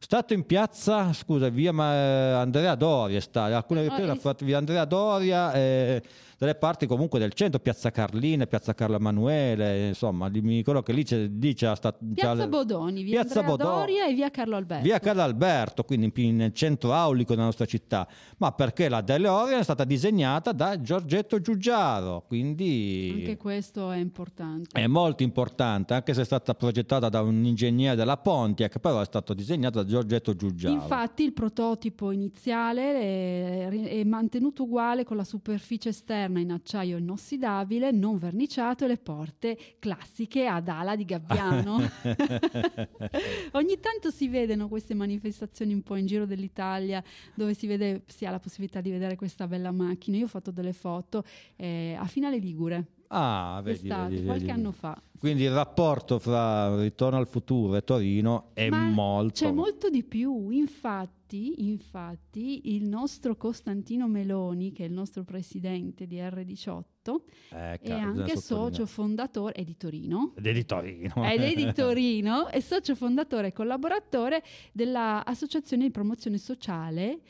Stato 0.07 0.35
in 0.35 0.47
piazza, 0.47 1.13
scusa, 1.13 1.49
via 1.49 1.73
Andrea 1.73 2.77
Doria, 2.77 3.21
sta, 3.21 3.47
alcune 3.47 3.83
riprese 3.83 4.09
oh, 4.09 4.15
fatto 4.15 4.45
via 4.45 4.57
Andrea 4.57 4.85
Doria. 4.85 5.53
Eh, 5.53 6.01
dalle 6.39 6.55
parti 6.55 6.87
comunque 6.87 7.19
del 7.19 7.33
centro, 7.33 7.61
Piazza 7.61 7.91
Carlina, 7.91 8.47
Piazza 8.47 8.75
Carlo 8.75 8.97
Emanuele, 8.97 9.89
insomma, 9.89 10.29
mi 10.29 10.57
ricordo 10.57 10.83
che 10.83 10.93
lì 10.93 11.03
c'è, 11.03 11.29
lì 11.29 11.55
c'è 11.55 11.75
sta, 11.75 11.93
Piazza 11.93 12.43
c'è 12.43 12.49
Bodoni, 12.49 13.03
via 13.03 13.23
Piazza 13.23 13.43
Bodoni, 13.43 13.71
Doria 13.71 14.07
e 14.07 14.13
via 14.13 14.31
Carlo 14.31 14.57
Alberto. 14.57 14.85
Via 14.85 14.99
Carlo 14.99 15.23
Alberto, 15.23 15.85
quindi 15.85 16.33
nel 16.33 16.53
centro 16.53 16.93
aulico 16.93 17.33
della 17.33 17.47
nostra 17.47 17.65
città, 17.65 18.07
ma 18.37 18.53
perché 18.53 18.91
la 18.91 19.01
DeLorean 19.01 19.61
è 19.61 19.63
stata 19.63 19.85
disegnata 19.85 20.53
da 20.53 20.79
Giorgetto 20.79 21.41
Giugiaro, 21.41 22.25
quindi... 22.27 23.15
Anche 23.15 23.37
questo 23.39 23.91
è 23.91 23.97
importante. 23.97 24.79
È 24.79 24.87
molto 24.87 25.23
importante, 25.23 25.95
anche 25.95 26.13
se 26.13 26.21
è 26.21 26.25
stata 26.25 26.55
progettata 26.55 27.09
da 27.09 27.23
un 27.23 27.45
ingegnere 27.47 27.97
della 27.97 28.19
Pontiac, 28.19 28.79
però 28.79 29.01
è 29.01 29.07
stato 29.07 29.33
disegnato 29.33 29.83
da 29.83 29.89
Giorgetto 29.89 30.37
Giugiaro. 30.37 30.75
Infatti 30.75 31.23
il 31.23 31.33
prototipo 31.33 32.11
iniziale 32.11 32.93
è, 32.93 33.69
è 33.71 34.05
mantenuto 34.05 34.65
uguale 34.65 35.05
con 35.05 35.17
la 35.17 35.25
superficie 35.25 35.89
esterna 35.89 36.25
esterna 36.27 36.41
in 36.41 36.51
acciaio 36.51 36.99
inossidabile, 36.99 37.91
non 37.93 38.19
verniciato 38.19 38.85
e 38.85 38.89
le 38.89 38.99
porte 38.99 39.57
classiche 39.79 40.47
ad 40.47 40.69
ala 40.69 40.97
di 40.97 41.05
gabbiano. 41.05 41.79
Ogni 43.53 43.79
tanto 43.81 44.11
si 44.11 44.29
vedono 44.29 44.69
queste 44.69 44.95
manifestazioni 44.95 45.73
un 45.73 45.83
po' 45.83 45.97
in 45.97 46.07
giro 46.07 46.27
dell'Italia 46.27 47.03
dove 47.35 47.55
si, 47.55 47.67
vede, 47.67 48.03
si 48.07 48.27
ha 48.27 48.31
la 48.31 48.41
possibilità 48.41 48.81
di 48.81 48.91
vedere 48.91 49.17
questa 49.17 49.47
bella 49.47 49.71
macchina. 49.71 50.17
Io 50.17 50.25
ho 50.25 50.29
fatto 50.29 50.51
delle 50.51 50.73
foto 50.73 51.25
eh, 51.57 51.97
a 51.99 52.05
Finale 52.07 52.39
Ligure. 52.39 52.87
Ah, 53.09 53.61
vedi, 53.63 53.85
estate, 53.85 54.15
vedi, 54.15 54.25
qualche 54.25 54.47
vedi. 54.47 54.59
anno 54.59 54.73
fa. 54.73 55.01
Quindi 55.19 55.45
il 55.45 55.53
rapporto 55.53 56.19
fra 56.19 56.79
Ritorno 56.81 57.19
al 57.19 57.29
futuro 57.29 57.77
e 57.77 57.85
Torino 57.85 58.51
è 58.53 58.69
Ma 58.69 58.83
molto... 58.83 59.45
C'è 59.45 59.51
molto 59.51 59.89
di 59.89 60.03
più, 60.03 60.51
infatti, 60.51 61.16
infatti 61.35 62.75
il 62.75 62.89
nostro 62.89 63.37
Costantino 63.37 64.07
Meloni, 64.07 64.73
che 64.73 64.85
è 64.85 64.87
il 64.87 64.93
nostro 64.93 65.25
presidente 65.25 66.07
di 66.07 66.19
R18, 66.19 67.15
eh, 67.53 67.79
è 67.81 67.91
anche 67.93 68.37
socio 68.37 68.87
fondatore, 68.87 69.55
è 69.55 69.65
di 69.65 69.77
Torino. 69.77 70.33
Ed 70.37 70.47
è 70.47 70.53
di 70.53 70.65
Torino. 70.65 71.13
Ed 71.25 71.41
è 71.41 71.55
di 71.55 71.71
Torino, 71.75 72.47
è 72.47 72.61
socio 72.61 72.95
fondatore 72.95 73.49
e 73.49 73.53
collaboratore 73.53 74.43
dell'Associazione 74.73 75.85
di 75.85 75.91
Promozione 75.91 76.39
Sociale 76.39 77.21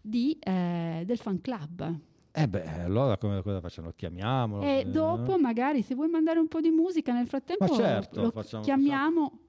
di, 0.00 0.36
eh, 0.40 1.02
del 1.06 1.18
Fan 1.18 1.40
Club. 1.40 2.00
Eh 2.38 2.48
beh, 2.48 2.82
allora 2.82 3.16
come, 3.16 3.40
cosa 3.42 3.62
facciamo? 3.62 3.86
Lo 3.86 3.94
chiamiamo? 3.96 4.60
E 4.60 4.80
eh, 4.80 4.84
dopo 4.84 5.38
magari 5.38 5.80
se 5.80 5.94
vuoi 5.94 6.08
mandare 6.08 6.38
un 6.38 6.48
po' 6.48 6.60
di 6.60 6.68
musica 6.68 7.14
nel 7.14 7.26
frattempo 7.26 7.64
Ma 7.64 7.74
certo, 7.74 8.20
lo 8.20 8.30
facciamo, 8.30 8.62
chiamiamo. 8.62 9.22
Facciamo 9.22 9.45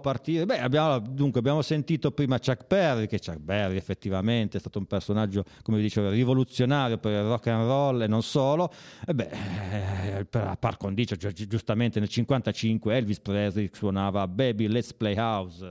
partire. 0.00 0.44
Beh, 0.44 0.60
abbiamo, 0.60 0.98
dunque, 0.98 1.40
abbiamo 1.40 1.62
sentito 1.62 2.10
prima 2.10 2.38
Chuck 2.38 2.66
Berry, 2.66 3.06
che 3.06 3.18
Chuck 3.18 3.38
Berry 3.38 3.76
effettivamente 3.76 4.58
è 4.58 4.60
stato 4.60 4.78
un 4.78 4.86
personaggio, 4.86 5.44
come 5.62 5.80
dicevo, 5.80 6.10
rivoluzionario 6.10 6.98
per 6.98 7.12
il 7.12 7.28
rock 7.28 7.46
and 7.48 7.66
roll 7.66 8.02
e 8.02 8.06
non 8.06 8.22
solo. 8.22 8.72
E 9.06 9.14
beh, 9.14 9.30
eh, 9.30 10.26
a 10.32 10.56
par 10.56 10.76
condicio, 10.76 11.16
giustamente 11.16 11.98
nel 12.00 12.08
1955 12.10 12.96
Elvis 12.96 13.20
Presley 13.20 13.70
suonava 13.72 14.26
Baby 14.28 14.68
Let's 14.68 14.92
Play 14.92 15.16
House. 15.16 15.64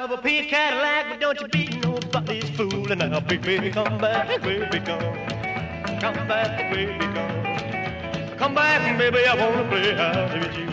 Of 0.00 0.12
a 0.12 0.18
pink 0.18 0.48
Cadillac, 0.48 1.08
but 1.08 1.18
don't 1.18 1.40
you 1.40 1.48
be 1.48 1.66
nobody's 1.82 2.48
fool. 2.50 2.88
And 2.92 3.00
now, 3.00 3.20
baby, 3.20 3.70
come 3.70 3.98
back, 3.98 4.40
baby, 4.42 4.78
come. 4.84 5.98
Come 5.98 6.28
back, 6.28 6.70
baby, 6.70 6.98
come. 6.98 7.47
Come 8.38 8.54
back, 8.54 8.96
baby, 8.96 9.26
I 9.26 9.34
wanna 9.34 9.68
play 9.68 9.94
house 9.94 10.32
with 10.32 10.56
you. 10.56 10.66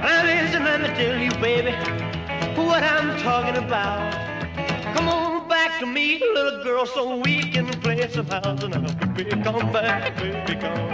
Now 0.00 0.24
listen, 0.24 0.64
let 0.64 0.80
me 0.80 0.88
tell 0.88 1.18
you, 1.18 1.30
baby, 1.42 1.72
what 2.56 2.82
I'm 2.82 3.20
talking 3.20 3.62
about. 3.62 4.14
Come 4.96 5.08
on 5.10 5.46
back 5.46 5.78
to 5.80 5.86
a 5.86 6.32
little 6.32 6.64
girl 6.64 6.86
so 6.86 7.16
we 7.16 7.50
can 7.50 7.66
play 7.82 8.08
some 8.08 8.26
house 8.28 8.62
now. 8.62 8.80
Baby, 9.12 9.42
come 9.42 9.70
back, 9.72 10.16
baby, 10.16 10.58
come. 10.58 10.88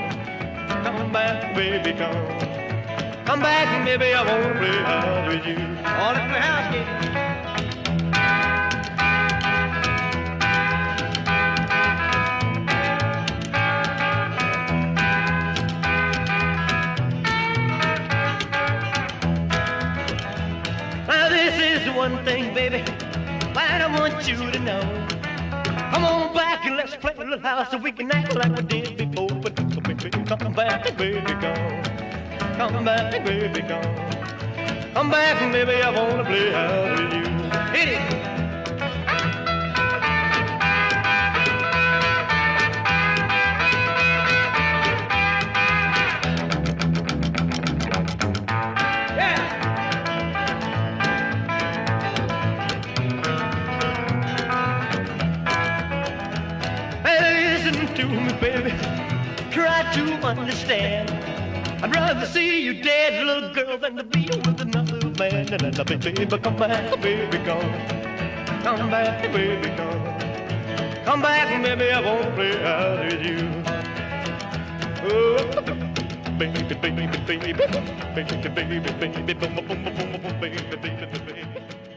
Come 0.83 1.13
back, 1.13 1.55
baby, 1.55 1.93
come. 1.97 3.25
Come 3.25 3.41
back, 3.43 3.85
baby, 3.85 4.13
I 4.13 4.23
wanna 4.27 4.59
play 4.59 4.77
house 4.83 5.29
with 5.29 5.47
you. 5.47 5.57
I 5.85 6.03
wanna 6.03 6.41
house, 6.41 6.75
yeah. 6.75 7.30
One 22.01 22.25
thing, 22.25 22.55
baby, 22.55 22.79
that 23.53 23.83
I 23.83 24.01
want 24.01 24.27
you 24.27 24.35
to 24.35 24.59
know. 24.61 24.81
Come 25.93 26.03
on 26.07 26.33
back 26.33 26.65
and 26.65 26.75
let's 26.75 26.97
play 26.97 27.13
a 27.15 27.21
little 27.21 27.39
house 27.39 27.71
so 27.71 27.77
we 27.77 27.93
can 27.93 28.11
act 28.11 28.35
like 28.35 28.57
we 28.57 28.63
did 28.63 28.97
before. 28.97 29.29
But 29.29 29.55
baby, 29.83 30.09
come 30.25 30.55
back, 30.55 30.97
baby, 30.97 31.21
come. 31.21 31.83
Come 32.57 32.85
back, 32.87 33.23
baby, 33.23 33.61
come. 33.61 34.95
Come 34.95 35.11
back, 35.11 35.53
baby, 35.53 35.83
I 35.83 35.91
wanna 35.91 36.25
play 36.25 36.51
house 36.53 36.99
with 36.99 37.13
you. 37.13 37.25
Hit 37.77 37.89
it. 37.99 38.30
Baby. 58.41 58.71
Try 59.51 59.83
to 59.95 60.03
understand. 60.27 61.11
I'd 61.83 61.95
rather 61.95 62.27
see 62.27 62.65
you 62.65 62.83
dead, 62.83 63.25
little 63.25 63.53
girl, 63.55 63.79
than 63.79 63.97
to 63.97 64.05
be 64.05 64.27
with 64.27 64.61
another 64.61 64.99
man. 65.19 65.53
And 65.53 65.81
I 65.81 65.83
baby, 65.85 66.27
come 66.27 66.57
back, 66.57 67.01
baby, 67.01 67.39
come. 67.45 67.73
Come 68.63 68.91
back, 68.91 69.23
baby, 69.33 69.69
come. 69.77 70.05
Come 71.05 71.23
back, 71.23 71.63
baby, 71.63 71.91
I 71.93 72.01
won't 72.01 72.35
play 72.35 72.65
out 72.65 73.05
with 73.05 73.27
you. 73.27 73.49
Oh, 75.03 75.37
baby, 76.39 76.63
baby, 76.63 76.75
baby, 76.75 77.07
baby, 77.27 77.53
baby, 77.53 78.49
baby, 78.55 78.79
baby, 78.79 79.23
baby, 79.23 79.35
boom, 79.35 79.55
boom, 79.57 80.41
baby, 80.41 80.59
baby, 80.77 81.07
baby. 81.27 81.90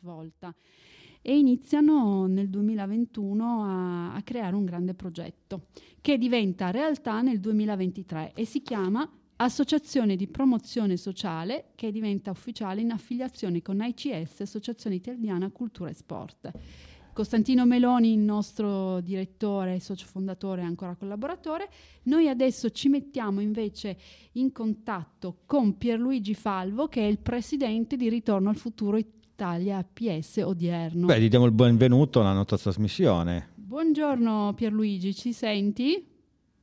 Svolta 0.00 0.54
e 1.22 1.36
iniziano 1.36 2.26
nel 2.26 2.48
2021 2.48 3.62
a, 3.62 4.14
a 4.14 4.22
creare 4.22 4.56
un 4.56 4.64
grande 4.64 4.94
progetto 4.94 5.66
che 6.00 6.16
diventa 6.16 6.70
realtà 6.70 7.20
nel 7.20 7.40
2023 7.40 8.32
e 8.34 8.44
si 8.44 8.62
chiama 8.62 9.08
Associazione 9.36 10.16
di 10.16 10.26
Promozione 10.26 10.96
Sociale 10.96 11.72
che 11.74 11.90
diventa 11.90 12.30
ufficiale 12.30 12.82
in 12.82 12.90
affiliazione 12.90 13.62
con 13.62 13.80
ICS, 13.82 14.40
Associazione 14.40 14.96
Italiana 14.96 15.50
Cultura 15.50 15.88
e 15.88 15.94
Sport. 15.94 16.50
Costantino 17.12 17.66
Meloni, 17.66 18.12
il 18.12 18.18
nostro 18.18 19.00
direttore, 19.00 19.80
socio 19.80 20.06
fondatore 20.06 20.62
e 20.62 20.64
ancora 20.64 20.94
collaboratore. 20.94 21.68
Noi 22.04 22.28
adesso 22.28 22.70
ci 22.70 22.88
mettiamo 22.88 23.40
invece 23.40 23.98
in 24.32 24.52
contatto 24.52 25.38
con 25.46 25.76
Pierluigi 25.76 26.34
Falvo, 26.34 26.88
che 26.88 27.00
è 27.00 27.06
il 27.06 27.18
presidente 27.18 27.96
di 27.96 28.08
Ritorno 28.08 28.50
al 28.50 28.56
Futuro 28.56 28.96
Italia 29.44 29.82
PS 29.90 30.42
odierno. 30.44 31.06
Beh, 31.06 31.18
gli 31.18 31.30
diamo 31.30 31.46
il 31.46 31.52
benvenuto 31.52 32.20
alla 32.20 32.34
nostra 32.34 32.58
trasmissione. 32.58 33.48
Buongiorno 33.54 34.52
Pierluigi, 34.54 35.14
ci 35.14 35.32
senti? 35.32 36.06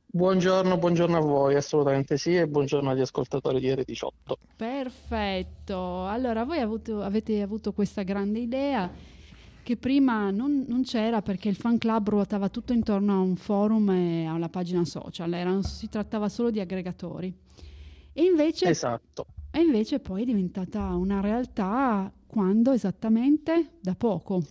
Buongiorno, 0.06 0.78
buongiorno 0.78 1.16
a 1.16 1.20
voi, 1.20 1.56
assolutamente 1.56 2.16
sì, 2.16 2.36
e 2.36 2.46
buongiorno 2.46 2.90
agli 2.90 3.00
ascoltatori 3.00 3.58
di 3.58 3.66
R18. 3.68 4.06
Perfetto. 4.54 6.06
Allora, 6.06 6.44
voi 6.44 6.60
avuto- 6.60 7.02
avete 7.02 7.42
avuto 7.42 7.72
questa 7.72 8.04
grande 8.04 8.38
idea 8.38 8.88
che 9.64 9.76
prima 9.76 10.30
non, 10.30 10.64
non 10.68 10.84
c'era 10.84 11.20
perché 11.20 11.48
il 11.48 11.56
fan 11.56 11.78
club 11.78 12.08
ruotava 12.10 12.48
tutto 12.48 12.72
intorno 12.72 13.12
a 13.12 13.18
un 13.18 13.34
forum 13.34 13.90
e 13.90 14.26
a 14.26 14.34
una 14.34 14.48
pagina 14.48 14.84
social, 14.84 15.32
erano- 15.32 15.62
si 15.62 15.88
trattava 15.88 16.28
solo 16.28 16.52
di 16.52 16.60
aggregatori. 16.60 17.34
E 18.12 18.22
invece, 18.22 18.68
Esatto. 18.68 19.26
e 19.50 19.58
invece 19.62 19.98
poi 19.98 20.22
è 20.22 20.24
diventata 20.24 20.94
una 20.94 21.20
realtà 21.20 22.12
quando 22.28 22.72
esattamente? 22.72 23.78
Da 23.80 23.94
poco. 23.94 24.42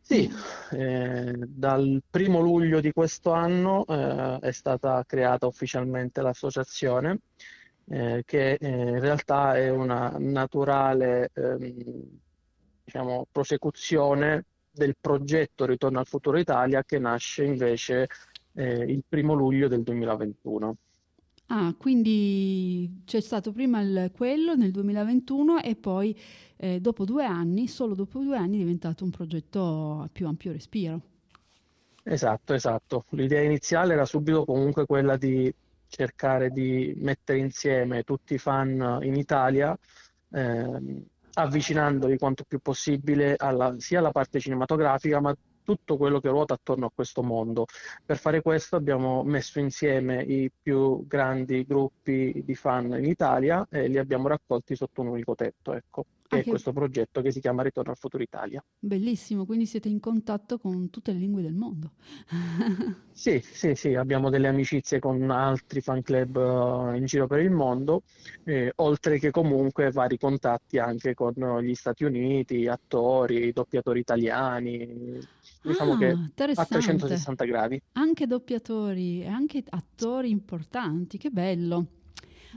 Sì, 0.00 0.30
eh, 0.70 1.34
dal 1.48 2.00
primo 2.08 2.40
luglio 2.40 2.80
di 2.80 2.92
questo 2.92 3.32
anno 3.32 3.84
eh, 3.86 4.38
è 4.40 4.52
stata 4.52 5.02
creata 5.04 5.46
ufficialmente 5.46 6.22
l'associazione, 6.22 7.22
eh, 7.88 8.22
che 8.24 8.52
eh, 8.52 8.68
in 8.68 9.00
realtà 9.00 9.56
è 9.56 9.68
una 9.68 10.14
naturale 10.16 11.30
ehm, 11.34 12.04
diciamo, 12.84 13.26
prosecuzione 13.32 14.44
del 14.70 14.94
progetto 15.00 15.66
Ritorno 15.66 15.98
al 15.98 16.06
Futuro 16.06 16.38
Italia 16.38 16.84
che 16.84 17.00
nasce 17.00 17.42
invece 17.42 18.06
eh, 18.52 18.84
il 18.84 19.02
primo 19.08 19.34
luglio 19.34 19.66
del 19.66 19.82
2021. 19.82 20.76
Ah, 21.48 21.74
quindi 21.78 23.02
c'è 23.04 23.20
stato 23.20 23.52
prima 23.52 23.80
il- 23.80 24.10
quello 24.12 24.54
nel 24.56 24.70
2021 24.72 25.60
e 25.62 25.76
poi 25.76 26.16
eh, 26.56 26.80
dopo 26.80 27.04
due 27.04 27.24
anni, 27.24 27.68
solo 27.68 27.94
dopo 27.94 28.20
due 28.20 28.36
anni 28.36 28.56
è 28.56 28.58
diventato 28.60 29.04
un 29.04 29.10
progetto 29.10 30.00
a 30.00 30.08
più 30.10 30.26
ampio 30.26 30.52
respiro. 30.52 31.02
Esatto, 32.02 32.54
esatto. 32.54 33.04
L'idea 33.10 33.42
iniziale 33.42 33.94
era 33.94 34.04
subito 34.04 34.44
comunque 34.44 34.86
quella 34.86 35.16
di 35.16 35.52
cercare 35.88 36.50
di 36.50 36.94
mettere 36.98 37.38
insieme 37.38 38.04
tutti 38.04 38.34
i 38.34 38.38
fan 38.38 38.98
in 39.02 39.16
Italia, 39.16 39.76
ehm, 40.30 41.04
avvicinandoli 41.34 42.16
quanto 42.16 42.44
più 42.44 42.60
possibile 42.60 43.34
alla- 43.36 43.74
sia 43.78 43.98
alla 43.98 44.12
parte 44.12 44.38
cinematografica, 44.38 45.20
ma 45.20 45.34
tutto 45.66 45.96
quello 45.96 46.20
che 46.20 46.28
ruota 46.28 46.54
attorno 46.54 46.86
a 46.86 46.92
questo 46.94 47.22
mondo. 47.22 47.66
Per 48.04 48.16
fare 48.18 48.40
questo 48.42 48.76
abbiamo 48.76 49.22
messo 49.24 49.58
insieme 49.58 50.22
i 50.22 50.50
più 50.62 51.04
grandi 51.06 51.64
gruppi 51.66 52.42
di 52.44 52.54
fan 52.54 52.86
in 52.98 53.04
Italia 53.04 53.66
e 53.70 53.88
li 53.88 53.98
abbiamo 53.98 54.28
raccolti 54.28 54.76
sotto 54.76 55.00
un 55.02 55.08
unico 55.08 55.34
tetto, 55.34 55.72
ecco, 55.74 56.06
che 56.26 56.36
Ah, 56.36 56.40
è 56.40 56.44
che- 56.44 56.50
questo 56.50 56.72
progetto 56.72 57.20
che 57.22 57.30
si 57.32 57.40
chiama 57.40 57.62
Ritorno 57.62 57.90
al 57.90 57.98
Futuro 57.98 58.22
Italia. 58.22 58.64
Bellissimo, 58.78 59.44
quindi 59.44 59.66
siete 59.66 59.88
in 59.88 60.00
contatto 60.00 60.58
con 60.58 60.88
tutte 60.90 61.12
le 61.12 61.18
lingue 61.18 61.42
del 61.42 61.54
mondo. 61.54 61.92
Sì, 63.18 63.40
sì, 63.42 63.74
sì, 63.74 63.94
abbiamo 63.94 64.28
delle 64.28 64.46
amicizie 64.48 64.98
con 64.98 65.30
altri 65.30 65.80
fan 65.80 66.02
club 66.02 66.36
eh, 66.92 66.98
in 66.98 67.06
giro 67.06 67.26
per 67.26 67.40
il 67.40 67.50
mondo, 67.50 68.02
eh, 68.44 68.70
oltre 68.76 69.18
che 69.18 69.30
comunque 69.30 69.90
vari 69.90 70.18
contatti 70.18 70.78
anche 70.78 71.14
con 71.14 71.32
gli 71.62 71.74
Stati 71.74 72.04
Uniti, 72.04 72.66
attori, 72.68 73.52
doppiatori 73.52 74.00
italiani, 74.00 75.26
diciamo 75.66 75.92
Ah, 75.92 75.98
che 75.98 76.06
a 76.06 76.12
interessante. 76.14 76.66
360 76.66 77.44
gradi. 77.44 77.80
Anche 77.92 78.26
doppiatori 78.26 79.22
e 79.22 79.26
anche 79.28 79.62
attori 79.68 80.30
importanti, 80.30 81.18
che 81.18 81.30
bello. 81.30 81.86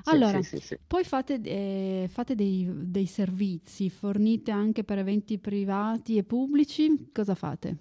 Allora, 0.03 0.41
sì, 0.41 0.57
sì, 0.57 0.59
sì. 0.59 0.77
poi 0.87 1.03
fate, 1.03 1.41
eh, 1.41 2.07
fate 2.09 2.35
dei, 2.35 2.69
dei 2.73 3.05
servizi, 3.05 3.89
fornite 3.89 4.51
anche 4.51 4.83
per 4.83 4.97
eventi 4.99 5.37
privati 5.39 6.17
e 6.17 6.23
pubblici? 6.23 7.09
Cosa 7.13 7.35
fate? 7.35 7.77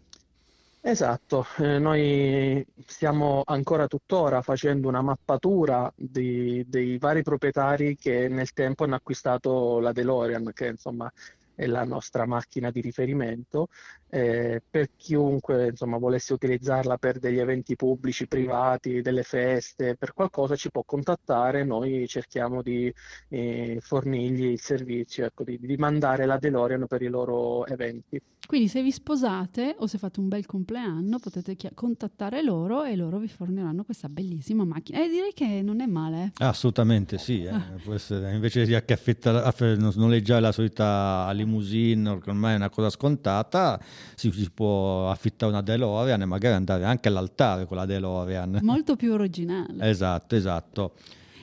Esatto, 0.81 1.45
eh, 1.59 1.79
noi 1.79 2.65
stiamo 2.87 3.43
ancora 3.45 3.87
tuttora 3.89 4.43
facendo 4.43 4.89
una 4.89 5.03
mappatura 5.03 5.93
di- 5.95 6.65
dei 6.67 6.97
vari 6.99 7.23
proprietari 7.23 7.97
che 7.97 8.29
nel 8.29 8.53
tempo 8.53 8.85
hanno 8.85 8.95
acquistato 8.95 9.81
la 9.81 9.93
DeLorean, 9.93 10.53
che 10.55 10.69
insomma 10.69 11.11
è 11.59 11.67
la 11.67 11.83
nostra 11.83 12.25
macchina 12.25 12.71
di 12.71 12.81
riferimento. 12.81 13.67
Eh, 14.09 14.63
per 14.71 14.91
chiunque 14.97 15.71
insomma, 15.71 15.99
volesse 15.99 16.33
utilizzarla 16.33 16.97
per 16.99 17.19
degli 17.19 17.39
eventi 17.39 17.75
pubblici, 17.75 18.29
privati, 18.29 19.03
delle 19.03 19.25
feste, 19.25 19.97
per 19.97 20.15
qualcosa 20.15 20.55
ci 20.55 20.71
può 20.71 20.85
contattare, 20.87 21.65
noi 21.65 22.07
cerchiamo 22.07 22.63
di 22.63 22.95
eh, 23.29 23.79
fornirgli 23.81 24.47
il 24.47 24.61
servizio, 24.61 25.25
ecco, 25.27 25.43
di, 25.43 25.59
di 25.61 25.77
mandare 25.77 26.27
la 26.27 26.39
DeLorean 26.39 26.87
per 26.87 27.03
i 27.03 27.09
loro 27.09 27.67
eventi. 27.67 28.23
Quindi 28.49 28.69
se 28.69 28.83
vi 28.83 28.91
sposate 28.91 29.75
o 29.77 29.87
se 29.87 29.99
fate 29.99 30.21
un 30.21 30.29
bel 30.29 30.47
compleanno 30.47 31.19
potete 31.19 31.55
chia- 31.55 31.73
contattare 31.75 32.43
loro 32.43 32.83
e 32.83 32.97
loro 32.97 33.19
vi 33.19 33.29
forniranno 33.29 33.85
questa 33.85 34.09
bellissima 34.09 34.65
macchina. 34.65 35.05
E 35.05 35.09
direi 35.11 35.35
che 35.35 35.61
non 35.61 35.83
è 35.83 35.87
male. 35.87 36.33
Assolutamente 36.39 37.19
sì, 37.19 37.45
eh. 37.45 37.53
Può 37.85 37.93
essere- 37.93 38.33
invece 38.33 38.65
di 38.65 38.75
aff- 38.75 39.95
noleggiare 39.97 40.41
la 40.41 40.53
solita 40.53 41.31
limousine, 41.49 42.09
ormai 42.11 42.53
è 42.53 42.57
una 42.57 42.69
cosa 42.69 42.91
scontata, 42.91 43.81
si, 44.15 44.31
si 44.31 44.51
può 44.53 45.11
affittare 45.11 45.51
una 45.51 45.63
DeLorean 45.63 46.21
e 46.21 46.25
magari 46.27 46.55
andare 46.55 46.85
anche 46.85 47.09
all'altare 47.09 47.67
con 47.67 47.79
la 47.79 47.87
DeLorean. 47.87 48.61
Molto 48.63 48.95
più 48.95 49.13
originale. 49.13 49.89
Esatto, 49.89 50.37
esatto. 50.37 50.93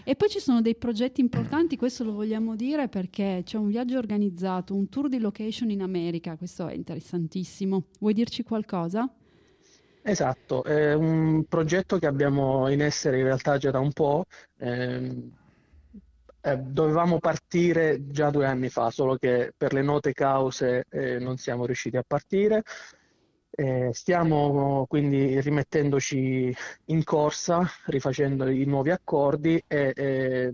E 0.08 0.16
poi 0.16 0.30
ci 0.30 0.40
sono 0.40 0.62
dei 0.62 0.76
progetti 0.76 1.20
importanti, 1.20 1.78
questo 1.78 2.04
lo 2.04 2.14
vogliamo 2.14 2.56
dire 2.56 2.88
perché 2.88 3.42
c'è 3.44 3.58
un 3.58 3.70
viaggio 3.70 3.98
organizzato, 3.98 4.76
un 4.76 4.88
tour 4.88 5.10
di 5.10 5.18
location 5.18 5.72
in 5.72 5.82
America, 5.82 6.38
questo 6.38 6.68
è 6.68 6.76
interessantissimo. 6.76 7.86
Vuoi 8.00 8.14
dirci 8.14 8.44
qualcosa? 8.44 9.12
Esatto, 10.04 10.64
è 10.64 10.94
un 10.94 11.46
progetto 11.50 11.98
che 11.98 12.06
abbiamo 12.06 12.70
in 12.70 12.82
essere 12.84 13.18
in 13.18 13.24
realtà 13.24 13.58
già 13.58 13.72
da 13.72 13.80
un 13.80 13.92
po'. 13.92 14.26
ehm, 14.60 15.32
eh, 16.46 16.58
dovevamo 16.58 17.18
partire 17.20 18.08
già 18.08 18.30
due 18.30 18.46
anni 18.46 18.70
fa, 18.70 18.92
solo 18.92 19.16
che 19.16 19.52
per 19.58 19.74
le 19.74 19.82
note 19.82 20.14
cause 20.14 20.86
eh, 20.92 21.18
non 21.18 21.38
siamo 21.38 21.66
riusciti 21.66 21.98
a 21.98 22.04
partire. 22.06 22.64
Eh, 23.50 23.90
stiamo 23.94 24.86
quindi 24.88 25.40
rimettendoci 25.40 26.56
in 26.86 27.04
corsa, 27.04 27.66
rifacendo 27.86 28.48
i 28.50 28.66
nuovi 28.66 28.92
accordi 28.92 29.62
e 29.66 30.54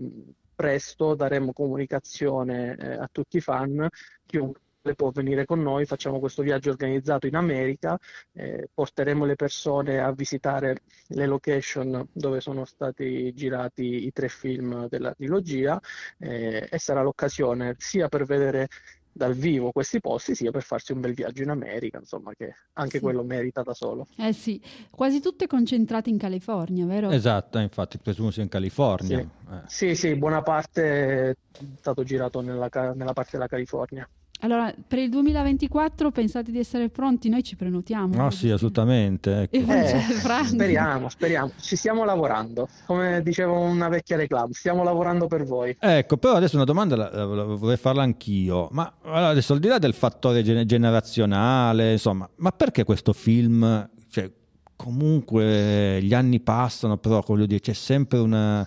presto 0.54 1.14
daremo 1.14 1.52
comunicazione 1.52 2.76
eh, 2.76 2.92
a 2.92 3.08
tutti 3.10 3.36
i 3.36 3.40
fan. 3.40 3.86
Chiunque 4.24 4.60
può 4.94 5.10
venire 5.10 5.44
con 5.44 5.62
noi, 5.62 5.84
facciamo 5.86 6.18
questo 6.18 6.42
viaggio 6.42 6.70
organizzato 6.70 7.26
in 7.26 7.36
America, 7.36 7.98
eh, 8.32 8.68
porteremo 8.72 9.24
le 9.24 9.36
persone 9.36 10.00
a 10.00 10.12
visitare 10.12 10.82
le 11.08 11.26
location 11.26 12.06
dove 12.12 12.40
sono 12.40 12.64
stati 12.64 13.32
girati 13.34 14.06
i 14.06 14.12
tre 14.12 14.28
film 14.28 14.88
della 14.88 15.14
trilogia 15.14 15.80
eh, 16.18 16.68
e 16.70 16.78
sarà 16.78 17.02
l'occasione 17.02 17.76
sia 17.78 18.08
per 18.08 18.24
vedere 18.24 18.68
dal 19.14 19.34
vivo 19.34 19.72
questi 19.72 20.00
posti, 20.00 20.34
sia 20.34 20.50
per 20.50 20.62
farsi 20.62 20.92
un 20.92 21.00
bel 21.00 21.12
viaggio 21.12 21.42
in 21.42 21.50
America, 21.50 21.98
insomma, 21.98 22.32
che 22.34 22.54
anche 22.72 22.96
Sì. 22.96 23.00
quello 23.02 23.22
merita 23.22 23.62
da 23.62 23.74
solo. 23.74 24.06
Eh 24.16 24.32
sì, 24.32 24.60
quasi 24.90 25.20
tutte 25.20 25.46
concentrate 25.46 26.08
in 26.08 26.16
California, 26.16 26.86
vero? 26.86 27.10
Esatto, 27.10 27.58
infatti 27.58 27.98
presumo 27.98 28.30
sia 28.30 28.42
in 28.42 28.48
California. 28.48 29.18
Sì. 29.18 29.52
Eh. 29.52 29.60
Sì, 29.66 29.94
sì, 29.94 30.16
buona 30.16 30.40
parte 30.42 31.30
è 31.30 31.36
stato 31.78 32.02
girato 32.04 32.40
nella, 32.40 32.70
nella 32.94 33.12
parte 33.12 33.32
della 33.32 33.48
California. 33.48 34.08
Allora, 34.44 34.74
per 34.88 34.98
il 34.98 35.08
2024 35.08 36.10
pensate 36.10 36.50
di 36.50 36.58
essere 36.58 36.88
pronti? 36.88 37.28
Noi 37.28 37.44
ci 37.44 37.54
prenotiamo. 37.54 38.12
No, 38.16 38.30
sì, 38.30 38.50
assolutamente. 38.50 39.42
ecco. 39.50 39.72
Eh, 39.72 40.00
speriamo, 40.44 41.08
speriamo. 41.08 41.52
Ci 41.60 41.76
stiamo 41.76 42.04
lavorando. 42.04 42.68
Come 42.86 43.22
diceva 43.22 43.52
una 43.52 43.88
vecchia 43.88 44.16
reclama, 44.16 44.48
stiamo 44.50 44.82
lavorando 44.82 45.28
per 45.28 45.44
voi. 45.44 45.76
Ecco, 45.78 46.16
però 46.16 46.34
adesso 46.34 46.56
una 46.56 46.64
domanda 46.64 46.96
la, 46.96 47.10
la- 47.12 47.24
la 47.24 47.44
vorrei 47.44 47.76
farla 47.76 48.02
anch'io. 48.02 48.68
Ma 48.72 48.92
allora, 49.04 49.28
adesso 49.28 49.52
al 49.52 49.60
di 49.60 49.68
là 49.68 49.78
del 49.78 49.94
fattore 49.94 50.42
gene- 50.42 50.66
generazionale, 50.66 51.92
insomma, 51.92 52.28
ma 52.38 52.50
perché 52.50 52.82
questo 52.82 53.12
film, 53.12 53.88
cioè, 54.10 54.28
comunque 54.74 56.00
gli 56.02 56.14
anni 56.14 56.40
passano, 56.40 56.96
però 56.96 57.22
voglio 57.24 57.46
dire, 57.46 57.60
c'è 57.60 57.72
sempre 57.74 58.18
una, 58.18 58.66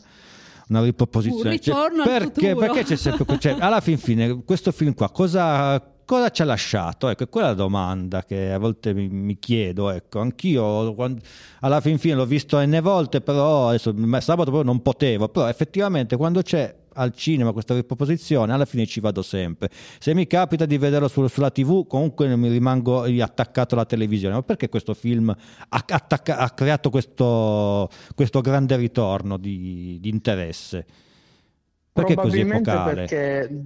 una 0.69 0.83
riproposizione. 0.83 1.59
Cioè, 1.59 1.75
perché, 2.03 2.55
perché 2.55 2.83
c'è 2.83 2.95
sempre, 2.95 3.39
cioè, 3.39 3.55
alla 3.59 3.81
fin 3.81 3.97
fine, 3.97 4.43
questo 4.43 4.71
film 4.71 4.93
qua, 4.93 5.09
cosa, 5.11 5.81
cosa 6.05 6.29
ci 6.29 6.41
ha 6.41 6.45
lasciato? 6.45 7.09
Ecco, 7.09 7.23
è 7.23 7.29
quella 7.29 7.47
la 7.47 7.53
domanda 7.53 8.23
che 8.23 8.51
a 8.51 8.57
volte 8.57 8.93
mi, 8.93 9.07
mi 9.07 9.37
chiedo, 9.37 9.89
ecco, 9.89 10.19
anch'io 10.19 10.93
quando- 10.95 11.21
alla 11.61 11.81
fin 11.81 11.97
fine 11.97 12.15
l'ho 12.15 12.25
visto 12.25 12.59
N 12.59 12.79
volte, 12.81 13.21
però 13.21 13.69
adesso 13.69 13.93
sabato 14.19 14.51
proprio 14.51 14.63
non 14.63 14.81
potevo, 14.81 15.29
però 15.29 15.47
effettivamente 15.47 16.15
quando 16.17 16.41
c'è 16.41 16.73
al 16.95 17.13
cinema 17.13 17.51
questa 17.51 17.73
riproposizione 17.73 18.53
alla 18.53 18.65
fine 18.65 18.85
ci 18.85 18.99
vado 18.99 19.21
sempre. 19.21 19.69
Se 19.99 20.13
mi 20.13 20.27
capita 20.27 20.65
di 20.65 20.77
vederlo 20.77 21.07
su- 21.07 21.27
sulla 21.27 21.51
tv 21.51 21.87
comunque 21.87 22.35
mi 22.35 22.49
rimango 22.49 23.03
attaccato 23.03 23.75
alla 23.75 23.85
televisione. 23.85 24.35
Ma 24.35 24.43
perché 24.43 24.69
questo 24.69 24.93
film 24.93 25.29
ha, 25.29 25.83
attacca- 25.87 26.37
ha 26.37 26.49
creato 26.51 26.89
questo, 26.89 27.89
questo 28.15 28.41
grande 28.41 28.75
ritorno 28.75 29.37
di, 29.37 29.97
di 29.99 30.09
interesse? 30.09 30.85
Perché 31.91 32.15
così 32.15 32.41
epocale? 32.41 32.93
perché 32.93 33.65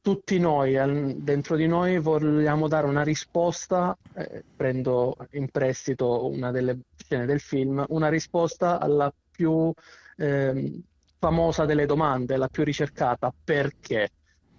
tutti 0.00 0.38
noi, 0.38 0.74
dentro 1.22 1.54
di 1.54 1.66
noi, 1.66 1.98
vogliamo 1.98 2.66
dare 2.66 2.86
una 2.86 3.02
risposta, 3.02 3.96
eh, 4.14 4.42
prendo 4.56 5.16
in 5.32 5.48
prestito 5.48 6.26
una 6.26 6.50
delle 6.50 6.78
scene 6.96 7.24
del 7.24 7.40
film, 7.40 7.84
una 7.90 8.08
risposta 8.08 8.80
alla 8.80 9.12
più 9.30 9.72
ehm, 10.16 10.82
famosa 11.22 11.64
delle 11.66 11.86
domande, 11.86 12.36
la 12.36 12.48
più 12.48 12.64
ricercata, 12.64 13.32
perché? 13.44 14.10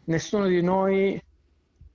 Nessuno 0.06 0.48
di 0.48 0.62
noi, 0.62 1.22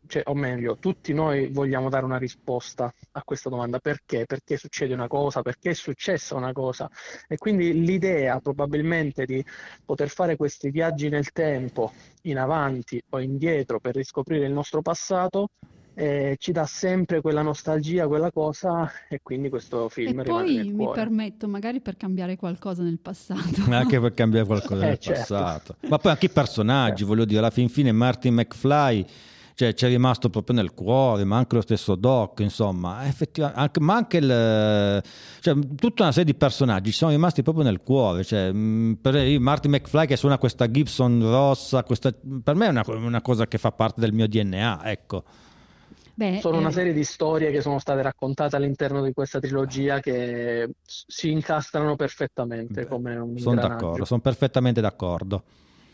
cioè, 0.06 0.24
o 0.26 0.34
meglio, 0.34 0.76
tutti 0.76 1.14
noi 1.14 1.48
vogliamo 1.48 1.88
dare 1.88 2.04
una 2.04 2.18
risposta 2.18 2.92
a 3.12 3.22
questa 3.24 3.48
domanda, 3.48 3.78
perché? 3.78 4.26
Perché 4.26 4.58
succede 4.58 4.92
una 4.92 5.06
cosa, 5.06 5.40
perché 5.40 5.70
è 5.70 5.72
successa 5.72 6.34
una 6.34 6.52
cosa. 6.52 6.86
E 7.26 7.38
quindi 7.38 7.82
l'idea 7.82 8.40
probabilmente 8.40 9.24
di 9.24 9.42
poter 9.86 10.10
fare 10.10 10.36
questi 10.36 10.68
viaggi 10.68 11.08
nel 11.08 11.32
tempo, 11.32 11.90
in 12.24 12.36
avanti 12.36 13.02
o 13.08 13.20
indietro 13.20 13.80
per 13.80 13.94
riscoprire 13.94 14.44
il 14.44 14.52
nostro 14.52 14.82
passato, 14.82 15.48
eh, 16.00 16.36
ci 16.38 16.52
dà 16.52 16.64
sempre 16.64 17.20
quella 17.20 17.42
nostalgia, 17.42 18.06
quella 18.06 18.30
cosa, 18.30 18.88
e 19.08 19.18
quindi 19.20 19.48
questo 19.48 19.86
E 19.86 19.90
film 19.90 20.22
rimane 20.22 20.44
poi 20.44 20.54
nel 20.56 20.66
mi 20.72 20.84
cuore. 20.84 21.00
permetto, 21.00 21.48
magari 21.48 21.80
per 21.80 21.96
cambiare 21.96 22.36
qualcosa 22.36 22.84
nel 22.84 23.00
passato. 23.00 23.62
anche 23.68 23.98
per 23.98 24.14
cambiare 24.14 24.46
qualcosa 24.46 24.84
Eh, 24.86 24.88
del 24.90 24.98
certo. 24.98 25.34
passato 25.34 25.76
ma 25.88 25.98
poi 25.98 26.12
anche 26.12 26.26
i 26.26 26.30
personaggi 26.30 27.02
voglio 27.02 27.24
dire 27.24 27.40
alla 27.40 27.50
fin 27.50 27.68
fine 27.68 27.90
Martin 27.90 28.34
McFly 28.34 29.04
cioè, 29.54 29.74
ci 29.74 29.86
è 29.86 29.88
rimasto 29.88 30.30
proprio 30.30 30.54
nel 30.54 30.72
cuore, 30.72 31.24
ma 31.24 31.36
anche 31.36 31.56
lo 31.56 31.62
stesso 31.62 31.96
Doc, 31.96 32.38
insomma, 32.38 33.04
effettivamente, 33.08 33.60
anche, 33.60 33.80
ma 33.80 33.94
anche 33.96 34.16
il, 34.18 35.02
cioè, 35.40 35.58
tutta 35.74 36.02
una 36.04 36.12
serie 36.12 36.30
di 36.30 36.38
personaggi 36.38 36.92
ci 36.92 36.98
sono 36.98 37.10
rimasti 37.10 37.42
proprio 37.42 37.64
nel 37.64 37.80
cuore. 37.82 38.22
Cioè, 38.22 38.52
mh, 38.52 38.98
per 39.02 39.40
Martin 39.40 39.72
McFly 39.72 40.06
che 40.06 40.14
suona 40.14 40.38
questa 40.38 40.70
Gibson 40.70 41.20
rossa, 41.28 41.82
questa- 41.82 42.14
per 42.40 42.54
me 42.54 42.66
è 42.66 42.68
una, 42.68 42.84
una 42.86 43.20
cosa 43.20 43.48
che 43.48 43.58
fa 43.58 43.72
parte 43.72 44.00
del 44.00 44.12
mio 44.12 44.28
DNA, 44.28 44.82
ecco. 44.84 45.24
Beh, 46.18 46.40
Sono 46.40 46.58
una 46.58 46.70
eh, 46.70 46.72
serie 46.72 46.92
di 46.92 47.04
storie 47.04 47.52
che 47.52 47.60
sono 47.60 47.78
state 47.78 48.02
raccontate 48.02 48.56
all'interno 48.56 49.04
di 49.04 49.12
questa 49.12 49.38
trilogia 49.38 50.00
che 50.00 50.68
si 50.82 51.30
incastrano 51.30 51.94
perfettamente 51.94 52.88
come 52.88 53.14
un 53.14 53.38
Sono 53.38 53.60
d'accordo, 53.60 54.04
sono 54.04 54.20
perfettamente 54.20 54.80
d'accordo. 54.80 55.44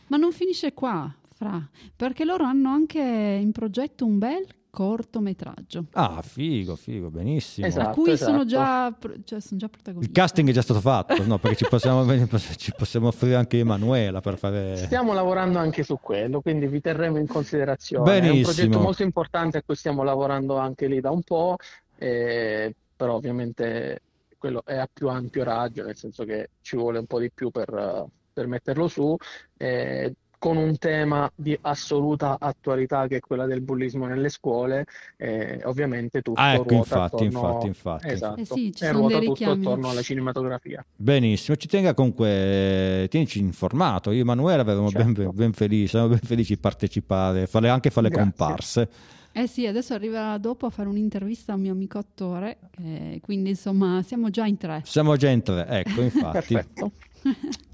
Ma 0.06 0.16
non 0.16 0.32
finisce 0.32 0.72
qua, 0.72 1.14
Fra, 1.34 1.68
perché 1.94 2.24
loro 2.24 2.44
hanno 2.44 2.70
anche 2.70 3.00
in 3.00 3.52
progetto 3.52 4.06
un 4.06 4.16
bel 4.16 4.46
cortometraggio. 4.74 5.84
Ah, 5.92 6.20
figo, 6.20 6.74
figo, 6.74 7.08
benissimo. 7.08 7.64
Esatto. 7.64 7.88
a 7.88 7.92
cui 7.92 8.16
sono 8.16 8.42
esatto. 8.42 8.46
già, 8.46 8.92
pro- 8.98 9.14
cioè, 9.24 9.40
sono 9.40 9.60
già 9.60 9.66
Il 9.66 9.70
protagonisti. 9.70 10.12
casting 10.12 10.48
è 10.48 10.52
già 10.52 10.62
stato 10.62 10.80
fatto, 10.80 11.24
no? 11.24 11.38
Perché 11.38 11.58
ci 11.58 11.66
possiamo, 11.68 12.04
ci 12.56 12.72
possiamo 12.76 13.06
offrire 13.06 13.36
anche 13.36 13.58
Emanuela 13.60 14.20
per 14.20 14.36
fare... 14.36 14.76
Stiamo 14.76 15.12
lavorando 15.12 15.60
anche 15.60 15.84
su 15.84 15.96
quello, 16.02 16.40
quindi 16.40 16.66
vi 16.66 16.80
terremo 16.80 17.18
in 17.18 17.28
considerazione. 17.28 18.10
È 18.10 18.14
un 18.14 18.20
Benissimo. 18.20 18.52
progetto 18.52 18.80
molto 18.80 19.02
importante 19.04 19.58
a 19.58 19.62
cui 19.62 19.76
stiamo 19.76 20.02
lavorando 20.02 20.56
anche 20.56 20.88
lì 20.88 21.00
da 21.00 21.10
un 21.10 21.22
po', 21.22 21.56
eh, 21.96 22.74
però 22.96 23.14
ovviamente 23.14 24.00
quello 24.36 24.62
è 24.64 24.76
a 24.76 24.88
più 24.92 25.08
ampio 25.08 25.44
raggio, 25.44 25.84
nel 25.84 25.96
senso 25.96 26.24
che 26.24 26.50
ci 26.62 26.76
vuole 26.76 26.98
un 26.98 27.06
po' 27.06 27.20
di 27.20 27.30
più 27.30 27.50
per, 27.50 28.06
per 28.32 28.46
metterlo 28.48 28.88
su, 28.88 29.16
eh, 29.56 30.14
con 30.44 30.58
un 30.58 30.76
tema 30.76 31.30
di 31.34 31.56
assoluta 31.62 32.36
attualità 32.38 33.06
che 33.06 33.16
è 33.16 33.20
quella 33.20 33.46
del 33.46 33.62
bullismo 33.62 34.04
nelle 34.04 34.28
scuole, 34.28 34.84
eh, 35.16 35.62
ovviamente 35.64 36.20
tutto 36.20 36.38
Ah, 36.38 36.52
ecco, 36.52 36.64
ruota 36.64 36.76
infatti, 36.76 37.24
attorno... 37.24 37.26
infatti, 37.26 37.66
infatti. 37.66 38.08
Esatto, 38.08 38.40
Eh 38.40 38.44
sì, 38.44 38.72
ci 38.74 38.82
e 38.84 38.86
sono 38.88 38.98
ruota 38.98 39.18
dei 39.20 39.26
tutto 39.28 39.38
richiami. 39.38 39.64
attorno 39.66 39.88
alla 39.88 40.02
cinematografia. 40.02 40.84
Benissimo, 40.96 41.56
ci 41.56 41.66
tenga 41.66 41.94
comunque, 41.94 43.06
tienici 43.08 43.38
informato. 43.38 44.10
Io 44.10 44.18
e 44.18 44.20
Emanuele 44.20 44.64
ben, 44.64 44.86
Certo. 44.90 45.32
ben 45.32 45.52
felici, 45.54 45.88
siamo 45.88 46.08
ben 46.08 46.18
felici 46.22 46.52
di 46.56 46.60
partecipare, 46.60 47.46
fare, 47.46 47.70
anche 47.70 47.88
fare 47.88 48.08
le 48.10 48.14
Grazie. 48.14 48.30
comparse. 48.36 48.88
Eh 49.32 49.46
sì, 49.46 49.66
adesso 49.66 49.94
arriva 49.94 50.36
dopo 50.36 50.66
a 50.66 50.70
fare 50.70 50.90
un'intervista 50.90 51.52
a 51.52 51.54
un 51.54 51.62
mio 51.62 51.72
amico 51.72 51.96
attore, 51.96 52.58
eh, 52.82 53.18
quindi 53.22 53.48
insomma 53.48 54.02
siamo 54.02 54.28
già 54.28 54.44
in 54.44 54.58
tre. 54.58 54.82
Siamo 54.84 55.16
già 55.16 55.30
in 55.30 55.40
tre, 55.40 55.66
ecco, 55.68 56.02
infatti. 56.02 56.52
Perfetto, 56.52 56.90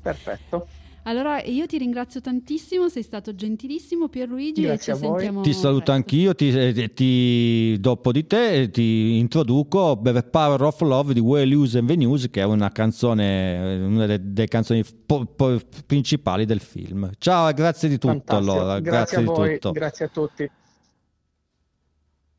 perfetto. 0.00 0.66
Allora 1.04 1.42
io 1.42 1.66
ti 1.66 1.78
ringrazio 1.78 2.20
tantissimo, 2.20 2.88
sei 2.88 3.02
stato 3.02 3.34
gentilissimo 3.34 4.08
Pierluigi. 4.08 4.62
Grazie 4.62 4.92
a 4.92 4.96
voi. 4.96 5.30
Ti 5.42 5.52
saluto 5.54 5.84
presto. 5.84 5.92
anch'io, 5.92 6.34
ti, 6.34 6.48
eh, 6.50 6.92
ti, 6.92 7.78
dopo 7.80 8.12
di 8.12 8.26
te 8.26 8.62
eh, 8.62 8.70
ti 8.70 9.16
introduco 9.18 9.98
The 10.02 10.22
Power 10.24 10.62
of 10.62 10.80
Love 10.82 11.14
di 11.14 11.20
Will 11.20 11.50
Hughes 11.52 11.74
and 11.76 11.88
Venues 11.88 12.28
che 12.30 12.42
è 12.42 12.44
una 12.44 12.70
canzone, 12.70 13.74
eh, 13.74 13.82
una 13.82 14.06
delle, 14.06 14.32
delle 14.32 14.48
canzoni 14.48 14.84
po- 14.84 15.24
po- 15.24 15.60
principali 15.86 16.44
del 16.44 16.60
film. 16.60 17.10
Ciao, 17.18 17.50
grazie 17.52 17.88
di 17.88 17.96
tutto 17.96 18.36
allora. 18.36 18.78
Grazie, 18.78 18.90
grazie 18.90 19.16
a 19.16 19.22
voi, 19.22 19.52
tutto. 19.54 19.72
grazie 19.72 20.04
a 20.04 20.08
tutti. 20.08 20.50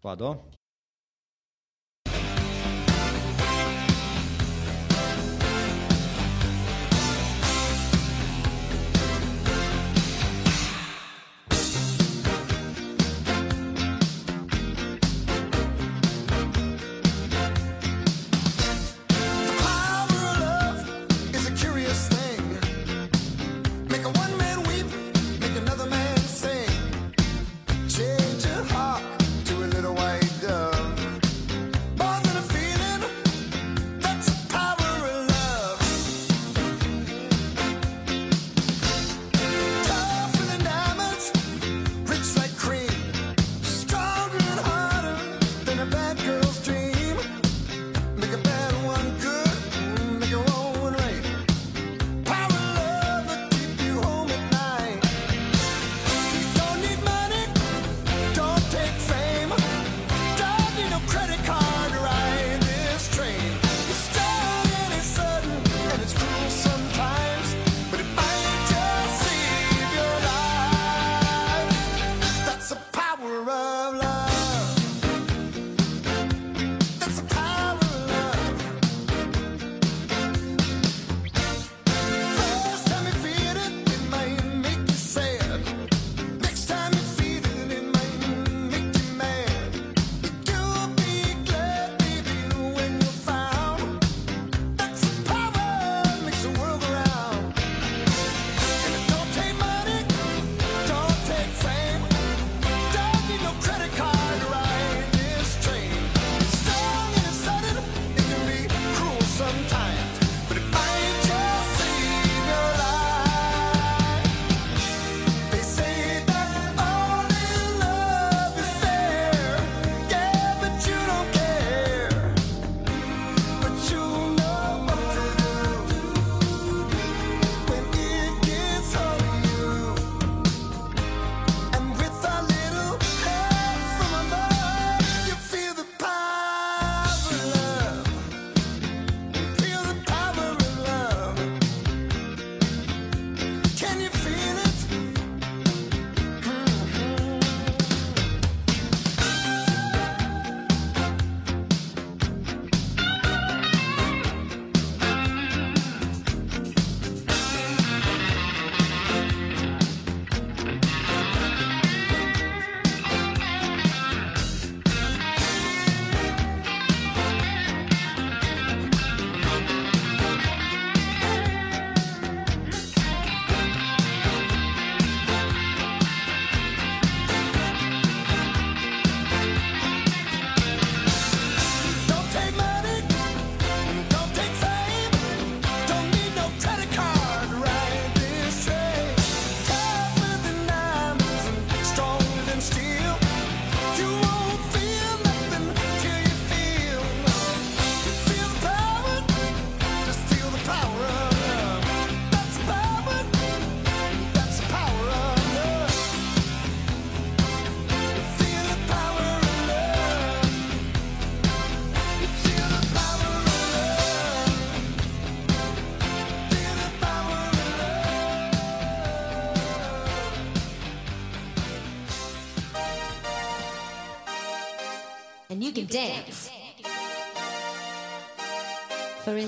Vado? 0.01 0.50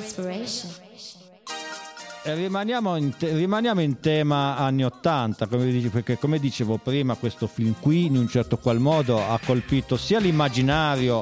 inspiration. 0.04 0.70
Eh, 2.26 2.36
rimaniamo, 2.36 2.96
in 2.96 3.16
te- 3.18 3.34
rimaniamo 3.34 3.82
in, 3.82 4.00
tema 4.00 4.56
anni 4.56 4.86
80, 4.86 5.48
come 5.48 5.66
dice, 5.66 5.90
perché 5.90 6.18
come 6.18 6.40
dicevo 6.40 6.78
prima 6.78 7.16
questo 7.16 7.48
film 7.48 7.76
qui 7.82 8.06
in 8.06 8.16
un 8.16 8.30
certo 8.30 8.58
qual 8.58 8.80
modo 8.80 9.22
ha 9.22 9.38
colpito 9.46 9.98
sia 9.98 10.20
l'immaginario 10.20 11.22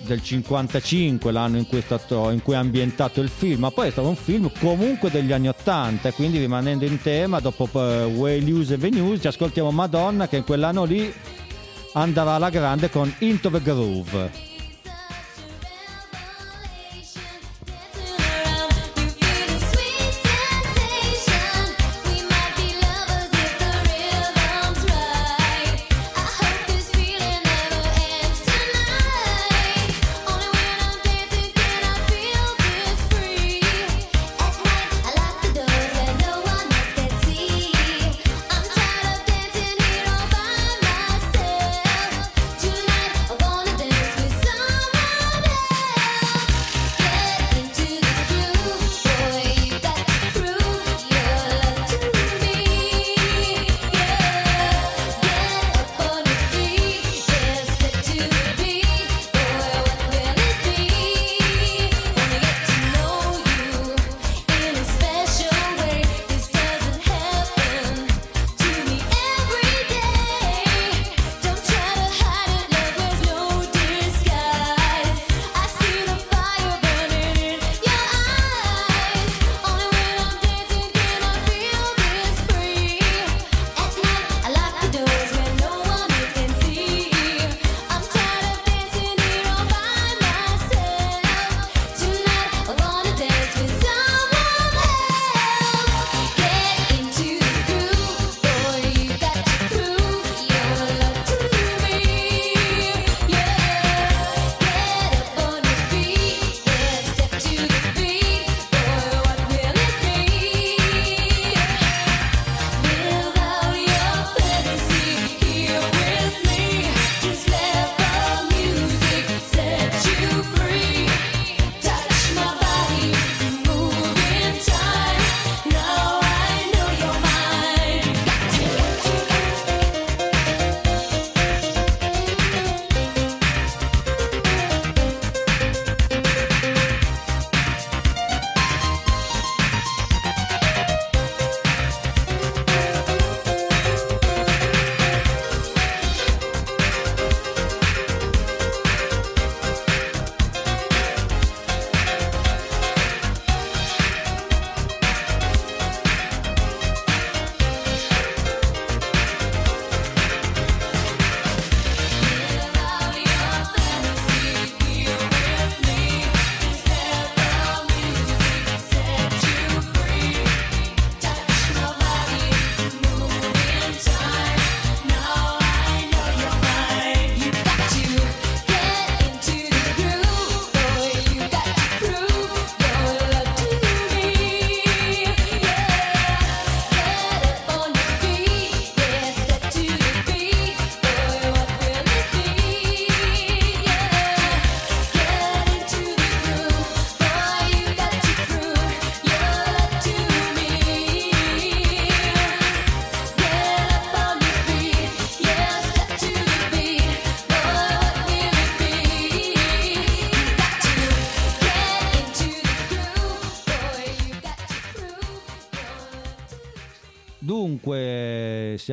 del 0.00 0.22
55, 0.22 1.32
l'anno 1.32 1.56
in 1.56 1.66
cui, 1.66 1.78
è 1.78 1.80
stato, 1.80 2.28
in 2.28 2.42
cui 2.42 2.52
è 2.52 2.56
ambientato 2.56 3.22
il 3.22 3.30
film, 3.30 3.60
ma 3.60 3.70
poi 3.70 3.88
è 3.88 3.90
stato 3.90 4.08
un 4.08 4.16
film 4.16 4.50
comunque 4.58 5.10
degli 5.10 5.32
anni 5.32 5.48
80, 5.48 6.12
quindi 6.12 6.38
rimanendo 6.38 6.84
in 6.84 7.00
tema, 7.00 7.40
dopo 7.40 7.66
uh, 7.72 7.78
Way 7.78 8.42
News 8.42 8.70
e 8.70 8.76
Venues, 8.76 9.20
ci 9.20 9.28
ascoltiamo 9.28 9.70
Madonna 9.70 10.28
che 10.28 10.36
in 10.36 10.44
quell'anno 10.44 10.84
lì 10.84 11.10
andava 11.94 12.32
alla 12.32 12.50
grande 12.50 12.90
con 12.90 13.10
Into 13.20 13.48
the 13.48 13.62
Groove. 13.62 14.53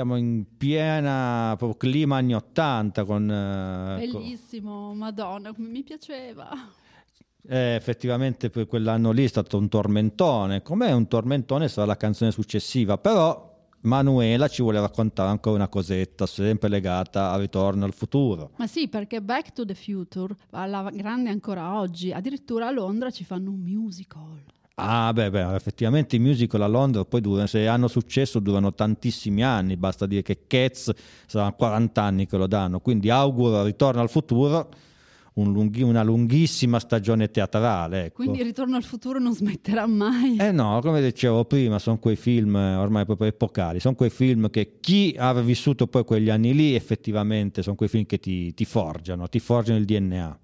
Siamo 0.02 0.16
in 0.16 0.46
piena 0.58 1.56
clima 1.78 2.18
anni 2.18 2.34
80 2.34 3.06
con... 3.06 3.30
eh, 3.30 4.08
co- 4.08 4.18
Bellissimo, 4.18 4.96
madonna, 4.96 5.54
come 5.54 5.68
mi 5.68 5.84
piaceva. 5.84 6.50
Eh, 7.48 7.76
effettivamente 7.76 8.50
per 8.50 8.66
quell'anno 8.66 9.12
lì 9.12 9.24
è 9.24 9.28
stato 9.28 9.60
un 9.60 9.70
tormentone. 9.70 10.64
Com'è 10.64 10.92
un 10.92 11.08
tormentone 11.08 11.68
sarà 11.68 11.86
la 11.86 11.98
canzone 11.98 12.32
successiva, 12.32 12.98
però 12.98 13.48
Manuela 13.82 14.48
ci 14.48 14.64
vuole 14.64 14.80
raccontare 14.80 15.30
ancora 15.30 15.56
una 15.58 15.68
cosetta, 15.68 16.26
sempre 16.26 16.70
legata 16.70 17.32
al 17.32 17.42
ritorno 17.42 17.86
al 17.86 17.94
futuro. 17.94 18.52
Ma 18.58 18.66
sì, 18.66 18.88
perché 18.88 19.22
Back 19.22 19.54
to 19.54 19.66
the 19.66 19.76
Future 19.76 20.36
va 20.50 20.64
alla 20.64 20.90
grande 20.92 21.30
ancora 21.30 21.78
oggi. 21.80 22.12
Addirittura 22.12 22.68
a 22.68 22.72
Londra 22.72 23.12
ci 23.12 23.24
fanno 23.24 23.52
un 23.52 23.60
musical. 23.60 24.42
Ah, 24.84 25.14
beh, 25.14 25.30
beh, 25.30 25.56
effettivamente 25.56 26.16
i 26.16 26.20
musical 26.20 26.62
a 26.64 26.68
Londra 26.68 27.06
poi 27.06 27.22
durano, 27.22 27.46
se 27.46 27.68
hanno 27.68 27.88
successo 27.88 28.40
durano 28.40 28.74
tantissimi 28.74 29.44
anni, 29.44 29.78
basta 29.78 30.08
dire 30.08 30.24
che 30.24 30.40
Cats 30.48 30.92
saranno 31.28 31.54
40 31.54 32.02
anni 32.02 32.26
che 32.26 32.36
lo 32.36 32.48
danno, 32.48 32.80
quindi 32.80 33.12
auguro 33.12 33.64
Ritorno 33.64 34.02
al 34.02 34.10
futuro 34.10 34.70
un 35.34 35.52
lunghi- 35.54 35.84
una 35.84 36.04
lunghissima 36.04 36.80
stagione 36.80 37.30
teatrale. 37.30 38.06
Ecco. 38.06 38.24
Quindi 38.24 38.42
Ritorno 38.42 38.76
al 38.76 38.84
futuro 38.84 39.20
non 39.20 39.34
smetterà 39.36 39.86
mai. 39.86 40.38
Eh 40.38 40.52
no, 40.52 40.80
come 40.82 41.02
dicevo 41.02 41.46
prima, 41.46 41.78
sono 41.78 42.00
quei 42.00 42.16
film 42.16 42.56
ormai 42.56 43.06
proprio 43.06 43.28
epocali, 43.28 43.80
sono 43.80 43.94
quei 43.94 44.10
film 44.10 44.50
che 44.50 44.78
chi 44.80 45.16
ha 45.18 45.32
vissuto 45.34 45.86
poi 45.86 46.04
quegli 46.04 46.30
anni 46.30 46.54
lì 46.56 46.74
effettivamente 46.74 47.62
sono 47.62 47.76
quei 47.76 47.88
film 47.88 48.06
che 48.06 48.20
ti, 48.20 48.52
ti 48.56 48.66
forgiano, 48.66 49.30
ti 49.30 49.40
forgiano 49.40 49.78
il 49.78 49.86
DNA. 49.86 50.40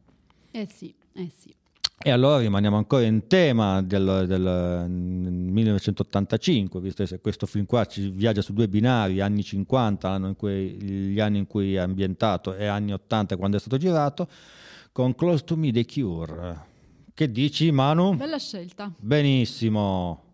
Eh 0.51 0.67
sì, 0.71 0.93
eh 1.13 1.31
sì. 1.35 1.53
E 1.99 2.11
allora 2.11 2.37
rimaniamo 2.37 2.77
ancora 2.77 3.03
in 3.03 3.25
tema 3.25 3.81
del, 3.81 4.25
del 4.27 4.85
1985, 4.87 6.79
visto 6.79 7.03
che 7.03 7.19
questo 7.19 7.47
film 7.47 7.65
qua 7.65 7.85
ci 7.85 8.09
viaggia 8.11 8.41
su 8.41 8.53
due 8.53 8.67
binari, 8.67 9.19
anni 9.19 9.43
50, 9.43 10.07
l'anno 10.07 10.27
in 10.27 10.35
cui- 10.35 10.79
gli 10.79 11.19
anni 11.19 11.39
in 11.39 11.47
cui 11.47 11.73
è 11.73 11.79
ambientato, 11.79 12.55
e 12.55 12.67
anni 12.67 12.93
80 12.93 13.35
quando 13.35 13.57
è 13.57 13.59
stato 13.59 13.77
girato, 13.77 14.27
con 14.91 15.15
Close 15.15 15.43
to 15.43 15.55
Me 15.57 15.71
The 15.71 15.85
Cure. 15.85 16.65
Che 17.13 17.31
dici 17.31 17.71
Manu? 17.71 18.15
Bella 18.15 18.37
scelta. 18.37 18.93
Benissimo. 18.95 20.26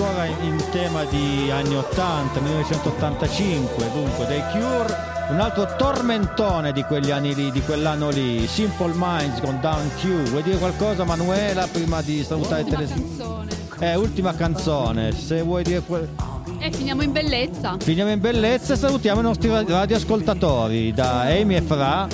ancora 0.00 0.24
in, 0.24 0.56
tema 0.70 1.04
di 1.04 1.50
anni 1.50 1.76
80, 1.76 2.40
1985, 2.40 3.90
dunque 3.92 4.26
dei 4.26 4.42
Cure 4.50 5.08
un 5.28 5.38
altro 5.38 5.76
tormentone 5.76 6.72
di 6.72 6.82
quegli 6.84 7.10
anni 7.10 7.34
lì, 7.34 7.50
di 7.52 7.60
quell'anno 7.60 8.08
lì, 8.08 8.46
Simple 8.48 8.92
Minds 8.94 9.40
con 9.40 9.60
Down 9.60 9.90
Q. 10.00 10.30
Vuoi 10.30 10.42
dire 10.42 10.56
qualcosa 10.56 11.04
Manuela 11.04 11.68
prima 11.70 12.00
di 12.02 12.24
salutare 12.24 12.62
ultima 12.62 12.78
tele... 12.78 12.92
canzone. 12.94 13.48
Eh, 13.78 13.94
ultima 13.94 14.34
canzone, 14.34 15.12
se 15.12 15.42
vuoi 15.42 15.62
dire 15.62 15.80
quel... 15.80 16.08
E 16.58 16.66
eh, 16.66 16.72
finiamo 16.72 17.02
in 17.02 17.12
bellezza. 17.12 17.76
Finiamo 17.78 18.10
in 18.10 18.20
bellezza 18.20 18.72
e 18.72 18.76
salutiamo 18.76 19.20
i 19.20 19.22
nostri 19.22 19.48
radioascoltatori 19.48 20.92
da 20.92 21.22
Amy 21.22 21.56
e 21.56 21.62
Fra 21.62 22.08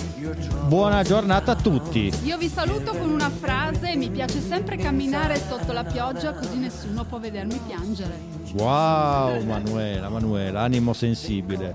buona 0.67 1.03
giornata 1.03 1.53
a 1.53 1.55
tutti. 1.55 2.13
Io 2.25 2.37
vi 2.37 2.49
saluto 2.49 2.93
con 2.93 3.11
una 3.11 3.31
frase, 3.31 3.95
mi 3.97 4.11
piace 4.11 4.41
sempre 4.41 4.77
camminare 4.77 5.41
sotto 5.49 5.73
la 5.73 5.85
pioggia 5.85 6.33
così 6.33 6.59
nessuno 6.59 7.05
può 7.05 7.19
vedermi 7.19 7.59
piangere. 7.67 8.35
Wow, 8.55 9.43
Manuela, 9.45 10.09
Manuela, 10.09 10.61
animo 10.61 10.93
sensibile. 10.93 11.75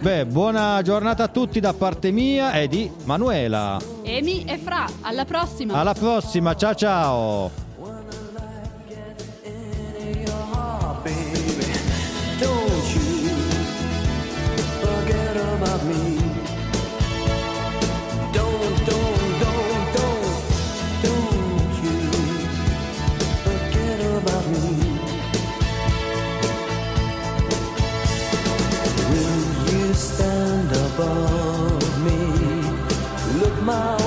Beh, 0.00 0.26
buona 0.26 0.80
giornata 0.82 1.24
a 1.24 1.28
tutti 1.28 1.60
da 1.60 1.72
parte 1.74 2.10
mia 2.10 2.52
e 2.52 2.68
di 2.68 2.90
Manuela. 3.04 3.78
Emi 4.02 4.44
e 4.44 4.58
Fra, 4.58 4.86
alla 5.02 5.24
prossima. 5.24 5.74
Alla 5.74 5.94
prossima, 5.94 6.54
ciao 6.54 6.74
ciao. 6.74 7.63
my 33.64 34.03